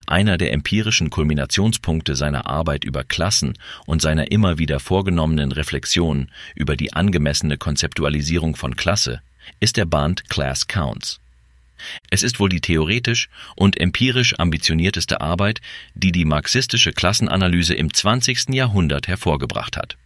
Einer 0.06 0.38
der 0.38 0.54
empirischen 0.54 1.10
Kulminationspunkte 1.10 2.16
seiner 2.16 2.48
Arbeit 2.48 2.86
über 2.86 3.04
Klassen 3.04 3.58
und 3.86 4.02
seiner 4.02 4.32
immer 4.32 4.58
wieder 4.58 4.80
vorgenommenen 4.80 5.52
Reflexion 5.52 6.30
über 6.56 6.76
die 6.76 6.94
angemessene 6.94 7.58
Konzeptualisierung 7.58 8.56
von 8.56 8.76
Klasse 8.76 9.22
ist 9.60 9.78
der 9.78 9.86
Band 9.86 10.30
Class 10.30 10.68
Counts. 10.68 11.20
Es 12.10 12.24
ist 12.24 12.40
wohl 12.40 12.50
die 12.50 12.62
theoretisch 12.62 13.30
und 13.56 13.80
empirisch 13.80 14.38
ambitionierteste 14.40 15.22
Arbeit, 15.22 15.62
die 15.94 16.12
die 16.12 16.26
marxistische 16.26 16.94
Klassenanalyse 16.94 17.74
im 17.74 17.94
20. 17.94 18.50
Jahrhundert 18.50 19.08
hervorgebracht 19.08 19.78
hat. 19.78 19.98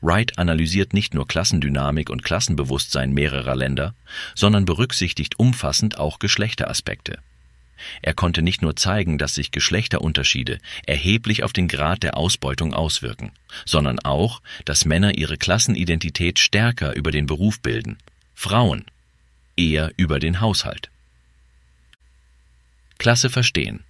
Wright 0.00 0.38
analysiert 0.38 0.94
nicht 0.94 1.14
nur 1.14 1.28
Klassendynamik 1.28 2.10
und 2.10 2.24
Klassenbewusstsein 2.24 3.12
mehrerer 3.12 3.54
Länder, 3.54 3.94
sondern 4.34 4.64
berücksichtigt 4.64 5.38
umfassend 5.38 5.98
auch 5.98 6.18
Geschlechteraspekte. 6.18 7.18
Er 8.02 8.14
konnte 8.14 8.42
nicht 8.42 8.62
nur 8.62 8.76
zeigen, 8.76 9.16
dass 9.16 9.34
sich 9.34 9.52
Geschlechterunterschiede 9.52 10.58
erheblich 10.86 11.42
auf 11.44 11.52
den 11.52 11.68
Grad 11.68 12.02
der 12.02 12.16
Ausbeutung 12.16 12.74
auswirken, 12.74 13.32
sondern 13.64 13.98
auch, 14.00 14.42
dass 14.64 14.84
Männer 14.84 15.16
ihre 15.16 15.38
Klassenidentität 15.38 16.38
stärker 16.38 16.94
über 16.94 17.10
den 17.10 17.26
Beruf 17.26 17.60
bilden, 17.60 17.98
Frauen 18.34 18.84
eher 19.56 19.92
über 19.96 20.18
den 20.18 20.40
Haushalt. 20.40 20.90
Klasse 23.00 23.30
verstehen. 23.30 23.82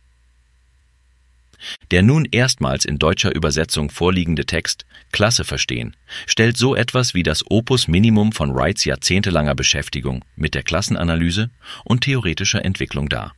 Der 1.91 2.03
nun 2.03 2.29
erstmals 2.31 2.85
in 2.85 3.01
deutscher 3.01 3.35
Übersetzung 3.35 3.91
vorliegende 3.91 4.47
Text 4.47 4.87
Klasse 5.11 5.43
verstehen 5.43 5.97
stellt 6.27 6.57
so 6.57 6.77
etwas 6.77 7.13
wie 7.13 7.25
das 7.25 7.45
Opus 7.51 7.89
Minimum 7.89 8.31
von 8.31 8.55
Wrights 8.55 8.85
jahrzehntelanger 8.85 9.57
Beschäftigung 9.57 10.25
mit 10.37 10.55
der 10.55 10.63
Klassenanalyse 10.63 11.51
und 11.85 12.03
theoretischer 12.03 12.65
Entwicklung 12.65 13.09
dar. 13.09 13.35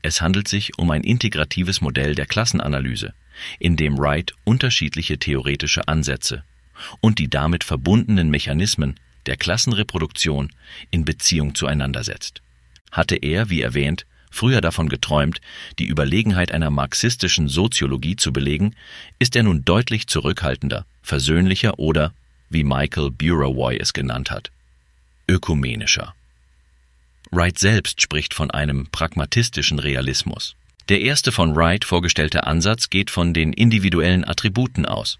Es 0.00 0.22
handelt 0.22 0.48
sich 0.48 0.78
um 0.78 0.90
ein 0.90 1.04
integratives 1.04 1.82
Modell 1.82 2.14
der 2.14 2.26
Klassenanalyse, 2.26 3.12
in 3.58 3.76
dem 3.76 3.98
Wright 3.98 4.32
unterschiedliche 4.44 5.18
theoretische 5.18 5.88
Ansätze 5.88 6.42
und 7.00 7.18
die 7.18 7.28
damit 7.28 7.64
verbundenen 7.64 8.30
Mechanismen 8.30 8.98
der 9.26 9.36
Klassenreproduktion 9.36 10.50
in 10.90 11.04
Beziehung 11.04 11.54
zueinander 11.54 12.02
setzt. 12.02 12.40
Hatte 12.90 13.16
er, 13.16 13.50
wie 13.50 13.60
erwähnt, 13.60 14.06
früher 14.32 14.60
davon 14.60 14.88
geträumt, 14.88 15.40
die 15.78 15.86
Überlegenheit 15.86 16.50
einer 16.50 16.70
marxistischen 16.70 17.48
Soziologie 17.48 18.16
zu 18.16 18.32
belegen, 18.32 18.74
ist 19.20 19.36
er 19.36 19.44
nun 19.44 19.64
deutlich 19.64 20.08
zurückhaltender, 20.08 20.84
versöhnlicher 21.02 21.78
oder, 21.78 22.12
wie 22.50 22.64
Michael 22.64 23.10
Burawoy 23.10 23.76
es 23.78 23.92
genannt 23.92 24.30
hat, 24.30 24.50
ökumenischer. 25.28 26.14
Wright 27.30 27.58
selbst 27.58 28.02
spricht 28.02 28.34
von 28.34 28.50
einem 28.50 28.88
pragmatistischen 28.90 29.78
Realismus. 29.78 30.56
Der 30.88 31.00
erste 31.00 31.32
von 31.32 31.54
Wright 31.54 31.84
vorgestellte 31.84 32.46
Ansatz 32.46 32.90
geht 32.90 33.10
von 33.10 33.32
den 33.32 33.52
individuellen 33.52 34.26
Attributen 34.26 34.84
aus, 34.84 35.18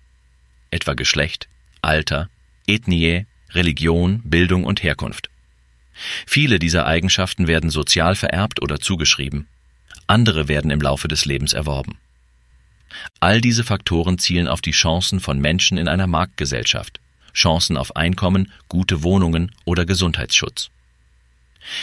etwa 0.70 0.94
Geschlecht, 0.94 1.48
Alter, 1.80 2.28
Ethnie, 2.66 3.26
Religion, 3.50 4.20
Bildung 4.24 4.64
und 4.64 4.82
Herkunft. 4.82 5.30
Viele 6.26 6.58
dieser 6.58 6.86
Eigenschaften 6.86 7.46
werden 7.46 7.70
sozial 7.70 8.14
vererbt 8.14 8.62
oder 8.62 8.80
zugeschrieben, 8.80 9.46
andere 10.06 10.48
werden 10.48 10.70
im 10.70 10.80
Laufe 10.80 11.08
des 11.08 11.24
Lebens 11.24 11.52
erworben. 11.52 11.98
All 13.20 13.40
diese 13.40 13.64
Faktoren 13.64 14.18
zielen 14.18 14.48
auf 14.48 14.60
die 14.60 14.72
Chancen 14.72 15.20
von 15.20 15.40
Menschen 15.40 15.78
in 15.78 15.88
einer 15.88 16.06
Marktgesellschaft, 16.06 17.00
Chancen 17.32 17.76
auf 17.76 17.96
Einkommen, 17.96 18.52
gute 18.68 19.02
Wohnungen 19.02 19.52
oder 19.64 19.86
Gesundheitsschutz. 19.86 20.70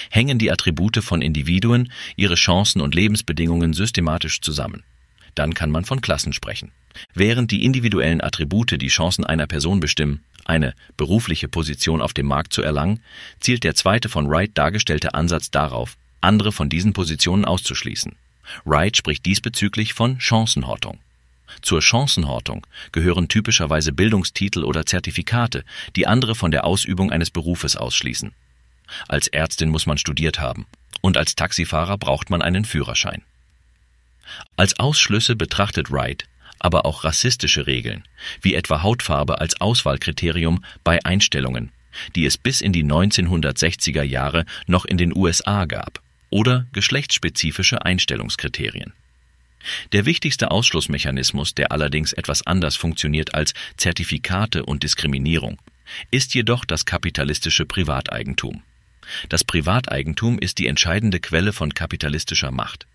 Hängen 0.09 0.37
die 0.37 0.51
Attribute 0.51 0.97
von 0.97 1.21
Individuen, 1.21 1.91
ihre 2.15 2.35
Chancen 2.35 2.81
und 2.81 2.95
Lebensbedingungen 2.95 3.73
systematisch 3.73 4.41
zusammen, 4.41 4.83
dann 5.39 5.53
kann 5.53 5.71
man 5.71 5.85
von 5.85 6.01
Klassen 6.01 6.33
sprechen. 6.33 6.71
Während 7.13 7.51
die 7.51 7.63
individuellen 7.63 8.21
Attribute 8.21 8.79
die 8.79 8.87
Chancen 8.89 9.25
einer 9.25 9.47
Person 9.47 9.79
bestimmen, 9.79 10.21
eine 10.43 10.73
berufliche 10.97 11.47
Position 11.47 12.01
auf 12.01 12.13
dem 12.13 12.25
Markt 12.25 12.51
zu 12.51 12.61
erlangen, 12.61 13.01
zielt 13.39 13.63
der 13.63 13.73
zweite 13.73 14.09
von 14.09 14.29
Wright 14.29 14.51
dargestellte 14.53 15.13
Ansatz 15.13 15.49
darauf, 15.49 15.95
andere 16.19 16.51
von 16.51 16.67
diesen 16.67 16.91
Positionen 16.91 17.45
auszuschließen. 17.45 18.15
Wright 18.65 18.97
spricht 18.97 19.25
diesbezüglich 19.25 19.93
von 19.93 20.19
Chancenhortung. 20.19 20.99
Zur 21.61 21.81
Chancenhortung 21.81 22.67
gehören 22.91 23.29
typischerweise 23.29 23.93
Bildungstitel 23.93 24.65
oder 24.65 24.85
Zertifikate, 24.85 25.63
die 25.95 26.05
andere 26.05 26.35
von 26.35 26.51
der 26.51 26.65
Ausübung 26.65 27.11
eines 27.11 27.31
Berufes 27.31 27.77
ausschließen. 27.77 28.33
Als 29.07 29.29
Ärztin 29.29 29.69
muss 29.69 29.85
man 29.85 29.97
studiert 29.97 30.41
haben 30.41 30.65
und 30.99 31.15
als 31.15 31.35
Taxifahrer 31.35 31.97
braucht 31.97 32.29
man 32.29 32.41
einen 32.41 32.65
Führerschein. 32.65 33.21
Als 34.55 34.79
Ausschlüsse 34.79 35.35
betrachtet 35.35 35.91
Wright 35.91 36.25
aber 36.59 36.85
auch 36.85 37.03
rassistische 37.03 37.65
Regeln, 37.65 38.03
wie 38.41 38.53
etwa 38.53 38.83
Hautfarbe 38.83 39.39
als 39.39 39.59
Auswahlkriterium 39.59 40.63
bei 40.83 41.03
Einstellungen, 41.03 41.71
die 42.15 42.25
es 42.25 42.37
bis 42.37 42.61
in 42.61 42.73
die 42.73 42.83
1960er 42.83 44.03
Jahre 44.03 44.45
noch 44.67 44.85
in 44.85 44.97
den 44.97 45.15
USA 45.15 45.65
gab, 45.65 46.01
oder 46.29 46.67
geschlechtsspezifische 46.73 47.83
Einstellungskriterien. 47.85 48.93
Der 49.91 50.05
wichtigste 50.05 50.51
Ausschlussmechanismus, 50.51 51.55
der 51.55 51.71
allerdings 51.71 52.13
etwas 52.13 52.45
anders 52.45 52.75
funktioniert 52.75 53.33
als 53.33 53.53
Zertifikate 53.77 54.65
und 54.65 54.83
Diskriminierung, 54.83 55.57
ist 56.11 56.35
jedoch 56.35 56.65
das 56.65 56.85
kapitalistische 56.85 57.65
Privateigentum. 57.65 58.61
Das 59.27 59.43
Privateigentum 59.43 60.37
ist 60.37 60.59
die 60.59 60.67
entscheidende 60.67 61.19
Quelle 61.19 61.51
von 61.51 61.73
kapitalistischer 61.73 62.51
Macht 62.51 62.85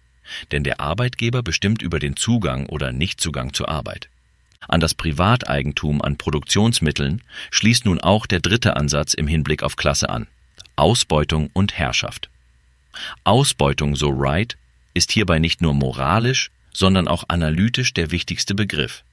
denn 0.52 0.64
der 0.64 0.80
Arbeitgeber 0.80 1.42
bestimmt 1.42 1.82
über 1.82 1.98
den 1.98 2.16
Zugang 2.16 2.66
oder 2.66 2.92
Nichtzugang 2.92 3.52
zur 3.52 3.68
Arbeit. 3.68 4.08
An 4.68 4.80
das 4.80 4.94
Privateigentum 4.94 6.00
an 6.00 6.16
Produktionsmitteln 6.16 7.22
schließt 7.50 7.84
nun 7.84 8.00
auch 8.00 8.26
der 8.26 8.40
dritte 8.40 8.76
Ansatz 8.76 9.14
im 9.14 9.26
Hinblick 9.26 9.62
auf 9.62 9.76
Klasse 9.76 10.08
an 10.08 10.26
Ausbeutung 10.76 11.50
und 11.52 11.78
Herrschaft. 11.78 12.30
Ausbeutung, 13.22 13.96
so 13.96 14.16
Wright, 14.18 14.56
ist 14.92 15.12
hierbei 15.12 15.38
nicht 15.38 15.60
nur 15.60 15.74
moralisch, 15.74 16.50
sondern 16.72 17.08
auch 17.08 17.24
analytisch 17.28 17.94
der 17.94 18.10
wichtigste 18.10 18.54
Begriff. 18.54 19.04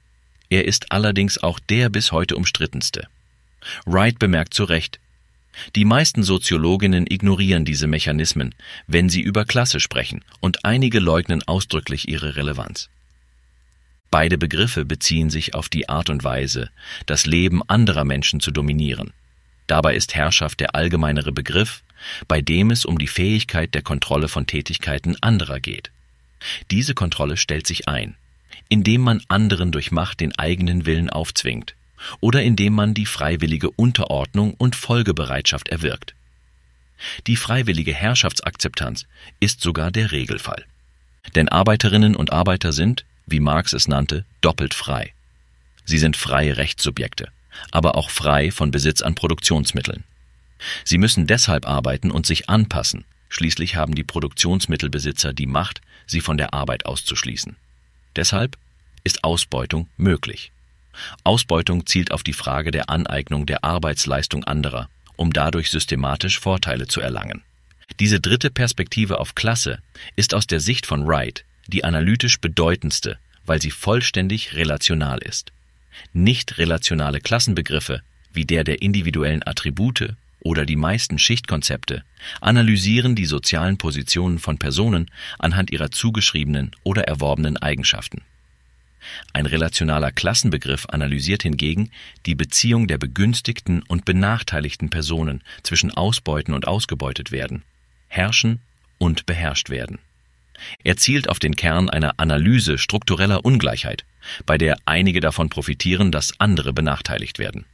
Er 0.50 0.64
ist 0.64 0.92
allerdings 0.92 1.38
auch 1.38 1.58
der 1.60 1.88
bis 1.88 2.12
heute 2.12 2.36
umstrittenste. 2.36 3.06
Wright 3.86 4.18
bemerkt 4.18 4.54
zu 4.54 4.64
Recht, 4.64 4.98
die 5.76 5.84
meisten 5.84 6.22
Soziologinnen 6.22 7.06
ignorieren 7.08 7.64
diese 7.64 7.86
Mechanismen, 7.86 8.54
wenn 8.86 9.08
sie 9.08 9.20
über 9.20 9.44
Klasse 9.44 9.80
sprechen, 9.80 10.24
und 10.40 10.64
einige 10.64 10.98
leugnen 10.98 11.42
ausdrücklich 11.42 12.08
ihre 12.08 12.36
Relevanz. 12.36 12.88
Beide 14.10 14.36
Begriffe 14.36 14.84
beziehen 14.84 15.30
sich 15.30 15.54
auf 15.54 15.68
die 15.68 15.88
Art 15.88 16.10
und 16.10 16.22
Weise, 16.22 16.70
das 17.06 17.24
Leben 17.24 17.62
anderer 17.68 18.04
Menschen 18.04 18.40
zu 18.40 18.50
dominieren. 18.50 19.12
Dabei 19.66 19.94
ist 19.94 20.14
Herrschaft 20.14 20.60
der 20.60 20.74
allgemeinere 20.74 21.32
Begriff, 21.32 21.82
bei 22.28 22.42
dem 22.42 22.70
es 22.70 22.84
um 22.84 22.98
die 22.98 23.06
Fähigkeit 23.06 23.74
der 23.74 23.82
Kontrolle 23.82 24.28
von 24.28 24.46
Tätigkeiten 24.46 25.16
anderer 25.22 25.60
geht. 25.60 25.90
Diese 26.70 26.94
Kontrolle 26.94 27.36
stellt 27.36 27.66
sich 27.66 27.88
ein, 27.88 28.16
indem 28.68 29.00
man 29.00 29.22
anderen 29.28 29.72
durch 29.72 29.92
Macht 29.92 30.20
den 30.20 30.36
eigenen 30.38 30.84
Willen 30.84 31.08
aufzwingt, 31.08 31.74
oder 32.20 32.42
indem 32.42 32.74
man 32.74 32.94
die 32.94 33.06
freiwillige 33.06 33.70
Unterordnung 33.70 34.54
und 34.54 34.76
Folgebereitschaft 34.76 35.68
erwirkt. 35.68 36.14
Die 37.26 37.36
freiwillige 37.36 37.92
Herrschaftsakzeptanz 37.92 39.06
ist 39.40 39.60
sogar 39.60 39.90
der 39.90 40.12
Regelfall. 40.12 40.64
Denn 41.34 41.48
Arbeiterinnen 41.48 42.16
und 42.16 42.32
Arbeiter 42.32 42.72
sind, 42.72 43.04
wie 43.26 43.40
Marx 43.40 43.72
es 43.72 43.88
nannte, 43.88 44.24
doppelt 44.40 44.74
frei. 44.74 45.14
Sie 45.84 45.98
sind 45.98 46.16
freie 46.16 46.56
Rechtssubjekte, 46.56 47.28
aber 47.70 47.96
auch 47.96 48.10
frei 48.10 48.50
von 48.50 48.70
Besitz 48.70 49.02
an 49.02 49.14
Produktionsmitteln. 49.14 50.04
Sie 50.84 50.98
müssen 50.98 51.26
deshalb 51.26 51.66
arbeiten 51.66 52.10
und 52.10 52.26
sich 52.26 52.48
anpassen, 52.48 53.04
schließlich 53.28 53.76
haben 53.76 53.94
die 53.94 54.04
Produktionsmittelbesitzer 54.04 55.32
die 55.32 55.46
Macht, 55.46 55.80
sie 56.06 56.20
von 56.20 56.36
der 56.36 56.54
Arbeit 56.54 56.86
auszuschließen. 56.86 57.56
Deshalb 58.14 58.56
ist 59.04 59.24
Ausbeutung 59.24 59.88
möglich. 59.96 60.52
Ausbeutung 61.24 61.86
zielt 61.86 62.12
auf 62.12 62.22
die 62.22 62.32
Frage 62.32 62.70
der 62.70 62.90
Aneignung 62.90 63.46
der 63.46 63.64
Arbeitsleistung 63.64 64.44
anderer, 64.44 64.88
um 65.16 65.32
dadurch 65.32 65.70
systematisch 65.70 66.40
Vorteile 66.40 66.86
zu 66.86 67.00
erlangen. 67.00 67.42
Diese 68.00 68.20
dritte 68.20 68.50
Perspektive 68.50 69.20
auf 69.20 69.34
Klasse 69.34 69.80
ist 70.16 70.34
aus 70.34 70.46
der 70.46 70.60
Sicht 70.60 70.86
von 70.86 71.06
Wright 71.06 71.44
die 71.68 71.84
analytisch 71.84 72.40
bedeutendste, 72.40 73.18
weil 73.46 73.60
sie 73.60 73.70
vollständig 73.70 74.54
relational 74.54 75.18
ist. 75.18 75.52
Nicht 76.12 76.58
relationale 76.58 77.20
Klassenbegriffe 77.20 78.02
wie 78.32 78.44
der 78.46 78.64
der 78.64 78.82
individuellen 78.82 79.46
Attribute 79.46 80.14
oder 80.40 80.64
die 80.64 80.76
meisten 80.76 81.18
Schichtkonzepte 81.18 82.02
analysieren 82.40 83.14
die 83.14 83.26
sozialen 83.26 83.78
Positionen 83.78 84.38
von 84.38 84.58
Personen 84.58 85.10
anhand 85.38 85.70
ihrer 85.70 85.90
zugeschriebenen 85.90 86.72
oder 86.82 87.04
erworbenen 87.04 87.56
Eigenschaften. 87.58 88.22
Ein 89.32 89.46
relationaler 89.46 90.12
Klassenbegriff 90.12 90.86
analysiert 90.88 91.42
hingegen 91.42 91.90
die 92.26 92.34
Beziehung 92.34 92.86
der 92.86 92.98
begünstigten 92.98 93.82
und 93.82 94.04
benachteiligten 94.04 94.90
Personen 94.90 95.42
zwischen 95.62 95.90
Ausbeuten 95.90 96.54
und 96.54 96.66
ausgebeutet 96.66 97.32
werden, 97.32 97.62
herrschen 98.08 98.60
und 98.98 99.26
beherrscht 99.26 99.70
werden. 99.70 99.98
Er 100.84 100.96
zielt 100.96 101.28
auf 101.28 101.38
den 101.38 101.56
Kern 101.56 101.90
einer 101.90 102.14
Analyse 102.18 102.78
struktureller 102.78 103.44
Ungleichheit, 103.44 104.04
bei 104.46 104.58
der 104.58 104.76
einige 104.84 105.20
davon 105.20 105.48
profitieren, 105.48 106.12
dass 106.12 106.38
andere 106.38 106.72
benachteiligt 106.72 107.38
werden. 107.38 107.64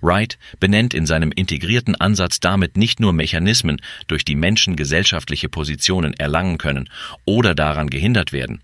Wright 0.00 0.38
benennt 0.58 0.94
in 0.94 1.06
seinem 1.06 1.32
integrierten 1.32 1.96
Ansatz 1.96 2.40
damit 2.40 2.76
nicht 2.76 3.00
nur 3.00 3.12
Mechanismen, 3.12 3.80
durch 4.06 4.24
die 4.24 4.36
Menschen 4.36 4.76
gesellschaftliche 4.76 5.48
Positionen 5.48 6.14
erlangen 6.14 6.58
können 6.58 6.88
oder 7.24 7.54
daran 7.54 7.90
gehindert 7.90 8.32
werden, 8.32 8.62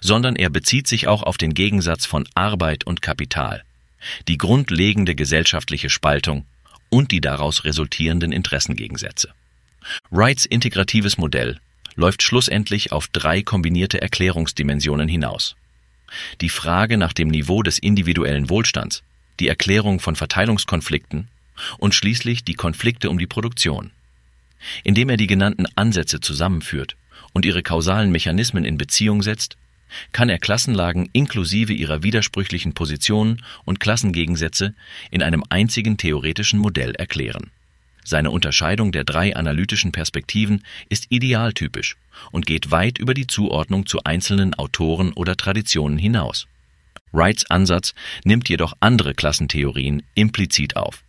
sondern 0.00 0.36
er 0.36 0.50
bezieht 0.50 0.86
sich 0.86 1.06
auch 1.08 1.22
auf 1.22 1.38
den 1.38 1.54
Gegensatz 1.54 2.06
von 2.06 2.28
Arbeit 2.34 2.84
und 2.84 3.02
Kapital, 3.02 3.62
die 4.28 4.38
grundlegende 4.38 5.14
gesellschaftliche 5.14 5.90
Spaltung 5.90 6.46
und 6.88 7.10
die 7.10 7.20
daraus 7.20 7.64
resultierenden 7.64 8.32
Interessengegensätze. 8.32 9.32
Wrights 10.10 10.46
integratives 10.46 11.18
Modell 11.18 11.58
läuft 11.94 12.22
schlussendlich 12.22 12.92
auf 12.92 13.08
drei 13.08 13.42
kombinierte 13.42 14.00
Erklärungsdimensionen 14.00 15.08
hinaus. 15.08 15.56
Die 16.40 16.48
Frage 16.48 16.96
nach 16.96 17.12
dem 17.12 17.28
Niveau 17.28 17.62
des 17.62 17.78
individuellen 17.78 18.48
Wohlstands, 18.48 19.02
die 19.40 19.48
Erklärung 19.48 20.00
von 20.00 20.16
Verteilungskonflikten 20.16 21.28
und 21.78 21.94
schließlich 21.94 22.44
die 22.44 22.54
Konflikte 22.54 23.10
um 23.10 23.18
die 23.18 23.26
Produktion. 23.26 23.90
Indem 24.84 25.08
er 25.08 25.16
die 25.16 25.26
genannten 25.26 25.66
Ansätze 25.76 26.20
zusammenführt 26.20 26.96
und 27.32 27.44
ihre 27.44 27.62
kausalen 27.62 28.10
Mechanismen 28.10 28.64
in 28.64 28.78
Beziehung 28.78 29.22
setzt, 29.22 29.56
kann 30.12 30.28
er 30.28 30.38
Klassenlagen 30.38 31.08
inklusive 31.12 31.72
ihrer 31.72 32.02
widersprüchlichen 32.02 32.74
Positionen 32.74 33.42
und 33.64 33.80
Klassengegensätze 33.80 34.74
in 35.10 35.22
einem 35.22 35.44
einzigen 35.48 35.96
theoretischen 35.96 36.58
Modell 36.58 36.94
erklären. 36.94 37.50
Seine 38.04 38.30
Unterscheidung 38.30 38.90
der 38.90 39.04
drei 39.04 39.36
analytischen 39.36 39.92
Perspektiven 39.92 40.64
ist 40.88 41.08
idealtypisch 41.10 41.96
und 42.32 42.46
geht 42.46 42.70
weit 42.70 42.98
über 42.98 43.12
die 43.12 43.26
Zuordnung 43.26 43.84
zu 43.84 44.02
einzelnen 44.04 44.54
Autoren 44.54 45.12
oder 45.12 45.36
Traditionen 45.36 45.98
hinaus. 45.98 46.46
Wrights 47.12 47.50
Ansatz 47.50 47.94
nimmt 48.24 48.48
jedoch 48.48 48.72
andere 48.80 49.14
Klassentheorien 49.14 50.02
implizit 50.14 50.76
auf, 50.76 51.04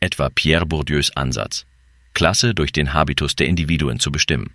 etwa 0.00 0.28
Pierre 0.28 0.66
Bourdieus 0.66 1.16
Ansatz, 1.16 1.64
Klasse 2.12 2.54
durch 2.54 2.72
den 2.72 2.92
Habitus 2.92 3.36
der 3.36 3.46
Individuen 3.46 3.98
zu 3.98 4.12
bestimmen. 4.12 4.54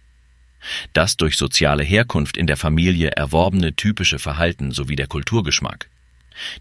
Das 0.94 1.18
durch 1.18 1.38
soziale 1.38 1.84
Herkunft 1.84 2.38
in 2.38 2.48
der 2.48 2.58
Familie 2.58 3.12
erworbene 3.12 3.76
typische 3.76 4.20
Verhalten 4.20 4.72
sowie 4.72 4.96
der 4.96 5.08
Kulturgeschmack, 5.08 5.90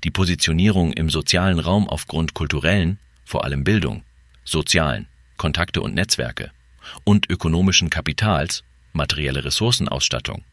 die 0.04 0.10
Positionierung 0.10 0.92
im 0.92 1.10
sozialen 1.10 1.58
Raum 1.58 1.88
aufgrund 1.88 2.34
kulturellen, 2.34 2.98
vor 3.24 3.44
allem 3.44 3.64
Bildung, 3.64 4.02
sozialen, 4.44 5.06
Kontakte 5.36 5.80
und 5.80 5.94
Netzwerke 5.94 6.50
und 7.04 7.30
ökonomischen 7.30 7.90
Kapitals, 7.90 8.64
materielle 8.92 9.44
Ressourcenausstattung, 9.44 10.44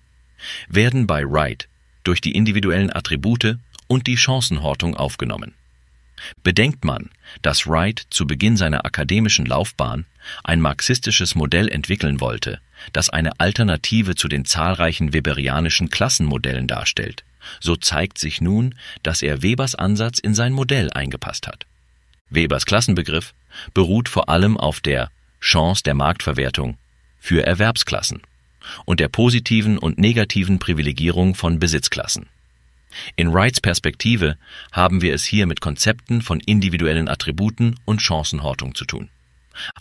werden 0.67 1.07
bei 1.07 1.23
Wright 1.23 1.67
durch 2.03 2.21
die 2.21 2.35
individuellen 2.35 2.93
Attribute 2.93 3.57
und 3.87 4.07
die 4.07 4.17
Chancenhortung 4.17 4.95
aufgenommen. 4.95 5.53
Bedenkt 6.43 6.85
man, 6.85 7.09
dass 7.41 7.67
Wright 7.67 8.05
zu 8.09 8.25
Beginn 8.27 8.57
seiner 8.57 8.85
akademischen 8.85 9.45
Laufbahn 9.45 10.05
ein 10.43 10.61
marxistisches 10.61 11.35
Modell 11.35 11.67
entwickeln 11.67 12.19
wollte, 12.19 12.59
das 12.93 13.09
eine 13.09 13.39
Alternative 13.39 14.15
zu 14.15 14.27
den 14.27 14.45
zahlreichen 14.45 15.13
weberianischen 15.13 15.89
Klassenmodellen 15.89 16.67
darstellt, 16.67 17.23
so 17.59 17.75
zeigt 17.75 18.17
sich 18.17 18.41
nun, 18.41 18.75
dass 19.03 19.21
er 19.21 19.43
Webers 19.43 19.75
Ansatz 19.75 20.19
in 20.19 20.33
sein 20.33 20.53
Modell 20.53 20.91
eingepasst 20.91 21.47
hat. 21.47 21.65
Webers 22.29 22.65
Klassenbegriff 22.65 23.33
beruht 23.73 24.09
vor 24.09 24.29
allem 24.29 24.57
auf 24.57 24.79
der 24.79 25.09
Chance 25.39 25.83
der 25.83 25.93
Marktverwertung 25.93 26.77
für 27.19 27.45
Erwerbsklassen 27.45 28.21
und 28.85 28.99
der 28.99 29.09
positiven 29.09 29.77
und 29.77 29.99
negativen 29.99 30.59
Privilegierung 30.59 31.35
von 31.35 31.59
Besitzklassen. 31.59 32.27
In 33.15 33.33
Wrights 33.33 33.61
Perspektive 33.61 34.37
haben 34.71 35.01
wir 35.01 35.13
es 35.13 35.25
hier 35.25 35.45
mit 35.45 35.61
Konzepten 35.61 36.21
von 36.21 36.39
individuellen 36.39 37.07
Attributen 37.07 37.75
und 37.85 38.01
Chancenhortung 38.01 38.75
zu 38.75 38.85
tun. 38.85 39.09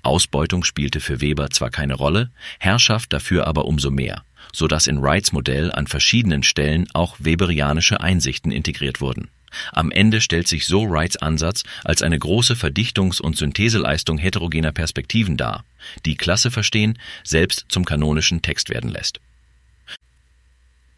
Ausbeutung 0.03 0.65
spielte 0.65 1.01
für 1.01 1.21
Weber 1.21 1.51
zwar 1.51 1.71
keine 1.71 1.95
Rolle, 1.95 2.31
Herrschaft 2.59 3.13
dafür 3.13 3.47
aber 3.47 3.65
umso 3.65 3.91
mehr, 3.91 4.25
so 4.53 4.69
dass 4.69 4.87
in 4.87 5.03
Wrights 5.03 5.33
Modell 5.33 5.73
an 5.73 5.87
verschiedenen 5.87 6.43
Stellen 6.43 6.87
auch 6.93 7.17
weberianische 7.19 8.01
Einsichten 8.01 8.53
integriert 8.53 9.01
wurden. 9.01 9.29
Am 9.73 9.91
Ende 9.93 10.21
stellt 10.21 10.49
sich 10.49 10.67
so 10.67 10.89
Wrights 10.89 11.17
Ansatz 11.17 11.63
als 11.85 12.03
eine 12.03 12.19
große 12.19 12.55
Verdichtungs- 12.55 13.21
und 13.21 13.37
Syntheseleistung 13.37 14.19
heterogener 14.19 14.73
Perspektiven 14.73 15.37
dar, 15.37 15.65
die 16.05 16.17
Klasse 16.17 16.51
verstehen 16.51 16.99
selbst 17.23 17.67
zum 17.69 17.85
kanonischen 17.85 18.43
Text 18.43 18.69
werden 18.69 18.91
lässt. 18.91 19.21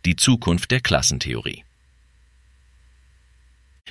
Die 0.06 0.16
Zukunft 0.16 0.70
der 0.70 0.80
Klassentheorie 0.80 1.65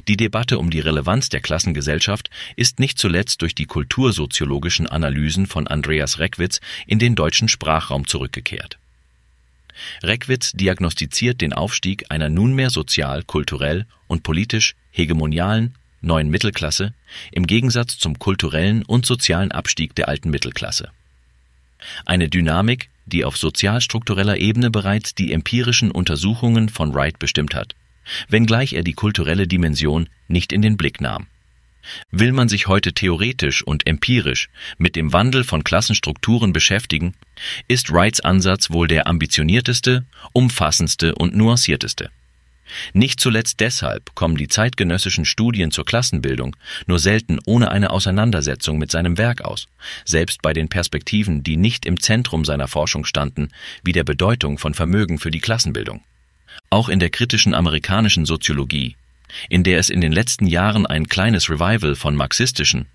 die 0.08 0.18
Debatte 0.18 0.60
um 0.60 0.70
die 0.70 0.80
Relevanz 0.80 1.30
der 1.30 1.42
Klassengesellschaft 1.42 2.30
ist 2.56 2.80
nicht 2.80 3.00
zuletzt 3.00 3.42
durch 3.42 3.56
die 3.56 3.66
kultursoziologischen 3.66 4.88
Analysen 4.88 5.48
von 5.48 5.68
Andreas 5.68 6.20
Reckwitz 6.20 6.62
in 6.86 7.00
den 7.00 7.16
deutschen 7.16 7.48
Sprachraum 7.48 8.08
zurückgekehrt. 8.08 8.78
Reckwitz 10.04 10.52
diagnostiziert 10.54 11.42
den 11.42 11.54
Aufstieg 11.54 12.06
einer 12.10 12.30
nunmehr 12.30 12.70
sozial, 12.70 13.24
kulturell 13.24 13.86
und 14.08 14.24
politisch 14.24 14.76
hegemonialen 14.92 15.76
neuen 16.02 16.30
Mittelklasse 16.30 16.94
im 17.32 17.48
Gegensatz 17.48 17.98
zum 17.98 18.20
kulturellen 18.20 18.84
und 18.84 19.06
sozialen 19.08 19.52
Abstieg 19.52 19.96
der 19.96 20.08
alten 20.08 20.30
Mittelklasse. 20.30 20.92
Eine 22.06 22.30
Dynamik, 22.30 22.90
die 23.08 23.26
auf 23.26 23.38
sozialstruktureller 23.38 24.38
Ebene 24.38 24.70
bereits 24.70 25.16
die 25.16 25.34
empirischen 25.34 25.92
Untersuchungen 25.92 26.70
von 26.70 26.94
Wright 26.94 27.18
bestimmt 27.18 27.56
hat 27.56 27.76
wenngleich 28.30 28.74
er 28.74 28.84
die 28.84 28.94
kulturelle 28.94 29.48
Dimension 29.48 30.10
nicht 30.28 30.52
in 30.52 30.62
den 30.62 30.78
Blick 30.78 31.02
nahm. 31.02 31.28
Will 32.12 32.32
man 32.32 32.50
sich 32.50 32.68
heute 32.68 32.94
theoretisch 32.94 33.62
und 33.64 33.88
empirisch 33.88 34.50
mit 34.78 34.96
dem 34.96 35.14
Wandel 35.14 35.44
von 35.44 35.64
Klassenstrukturen 35.64 36.54
beschäftigen, 36.54 37.14
ist 37.68 37.92
Wrights 37.92 38.22
Ansatz 38.22 38.72
wohl 38.72 38.88
der 38.88 39.08
ambitionierteste, 39.08 40.06
umfassendste 40.34 41.16
und 41.16 41.36
nuancierteste. 41.36 42.10
Nicht 42.94 43.20
zuletzt 43.20 43.60
deshalb 43.60 44.16
kommen 44.16 44.38
die 44.38 44.48
zeitgenössischen 44.48 45.26
Studien 45.26 45.70
zur 45.70 45.86
Klassenbildung 45.86 46.56
nur 46.88 46.98
selten 46.98 47.40
ohne 47.46 47.70
eine 47.70 47.92
Auseinandersetzung 47.92 48.80
mit 48.80 48.90
seinem 48.90 49.20
Werk 49.20 49.42
aus, 49.42 49.68
selbst 50.04 50.42
bei 50.42 50.54
den 50.54 50.68
Perspektiven, 50.68 51.44
die 51.44 51.58
nicht 51.58 51.86
im 51.86 52.00
Zentrum 52.00 52.44
seiner 52.44 52.68
Forschung 52.68 53.06
standen, 53.06 53.50
wie 53.84 53.92
der 53.92 54.04
Bedeutung 54.04 54.58
von 54.58 54.74
Vermögen 54.74 55.20
für 55.20 55.30
die 55.30 55.42
Klassenbildung. 55.42 56.04
Auch 56.70 56.90
in 56.90 57.00
der 57.00 57.10
kritischen 57.10 57.54
amerikanischen 57.54 58.26
Soziologie, 58.26 58.96
in 59.50 59.64
der 59.64 59.80
es 59.80 59.90
in 59.90 60.02
den 60.02 60.12
letzten 60.12 60.48
Jahren 60.48 60.86
ein 60.86 61.08
kleines 61.08 61.50
Revival 61.50 61.96
von 61.96 62.16
marxistischen 62.16 62.88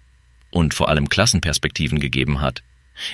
und 0.51 0.75
vor 0.75 0.89
allem 0.89 1.09
Klassenperspektiven 1.09 2.01
gegeben 2.01 2.41
hat, 2.41 2.63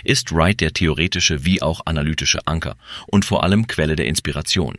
ist 0.05 0.33
Wright 0.33 0.61
der 0.61 0.73
theoretische 0.73 1.45
wie 1.45 1.63
auch 1.63 1.83
analytische 1.85 2.47
Anker 2.47 2.77
und 3.07 3.25
vor 3.25 3.45
allem 3.45 3.67
Quelle 3.67 3.97
der 3.97 4.07
Inspiration. 4.07 4.79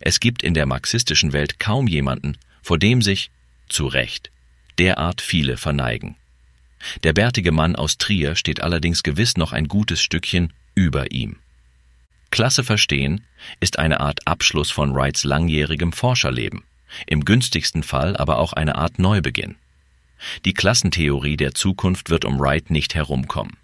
Es 0.00 0.20
gibt 0.20 0.42
in 0.42 0.54
der 0.54 0.66
marxistischen 0.66 1.32
Welt 1.32 1.60
kaum 1.60 1.86
jemanden, 1.86 2.38
vor 2.62 2.78
dem 2.78 3.02
sich, 3.02 3.30
zu 3.68 3.86
Recht, 3.86 4.30
derart 4.78 5.20
viele 5.20 5.56
verneigen. 5.56 6.16
Der 7.04 7.12
bärtige 7.12 7.52
Mann 7.52 7.76
aus 7.76 7.98
Trier 7.98 8.34
steht 8.34 8.62
allerdings 8.62 9.02
gewiss 9.02 9.36
noch 9.36 9.52
ein 9.52 9.68
gutes 9.68 10.02
Stückchen 10.02 10.52
über 10.74 11.12
ihm. 11.12 11.36
Klasse 12.32 12.64
verstehen 12.64 13.24
ist 13.60 13.78
eine 13.78 14.00
Art 14.00 14.26
Abschluss 14.26 14.70
von 14.70 14.94
Wrights 14.94 15.22
langjährigem 15.22 15.92
Forscherleben, 15.92 16.64
im 17.06 17.26
günstigsten 17.26 17.82
Fall 17.82 18.16
aber 18.16 18.38
auch 18.38 18.54
eine 18.54 18.76
Art 18.76 18.98
Neubeginn. 18.98 19.56
Die 20.46 20.54
Klassentheorie 20.54 21.36
der 21.36 21.52
Zukunft 21.52 22.08
wird 22.08 22.24
um 22.24 22.40
Wright 22.40 22.70
nicht 22.70 22.94
herumkommen. 22.94 23.58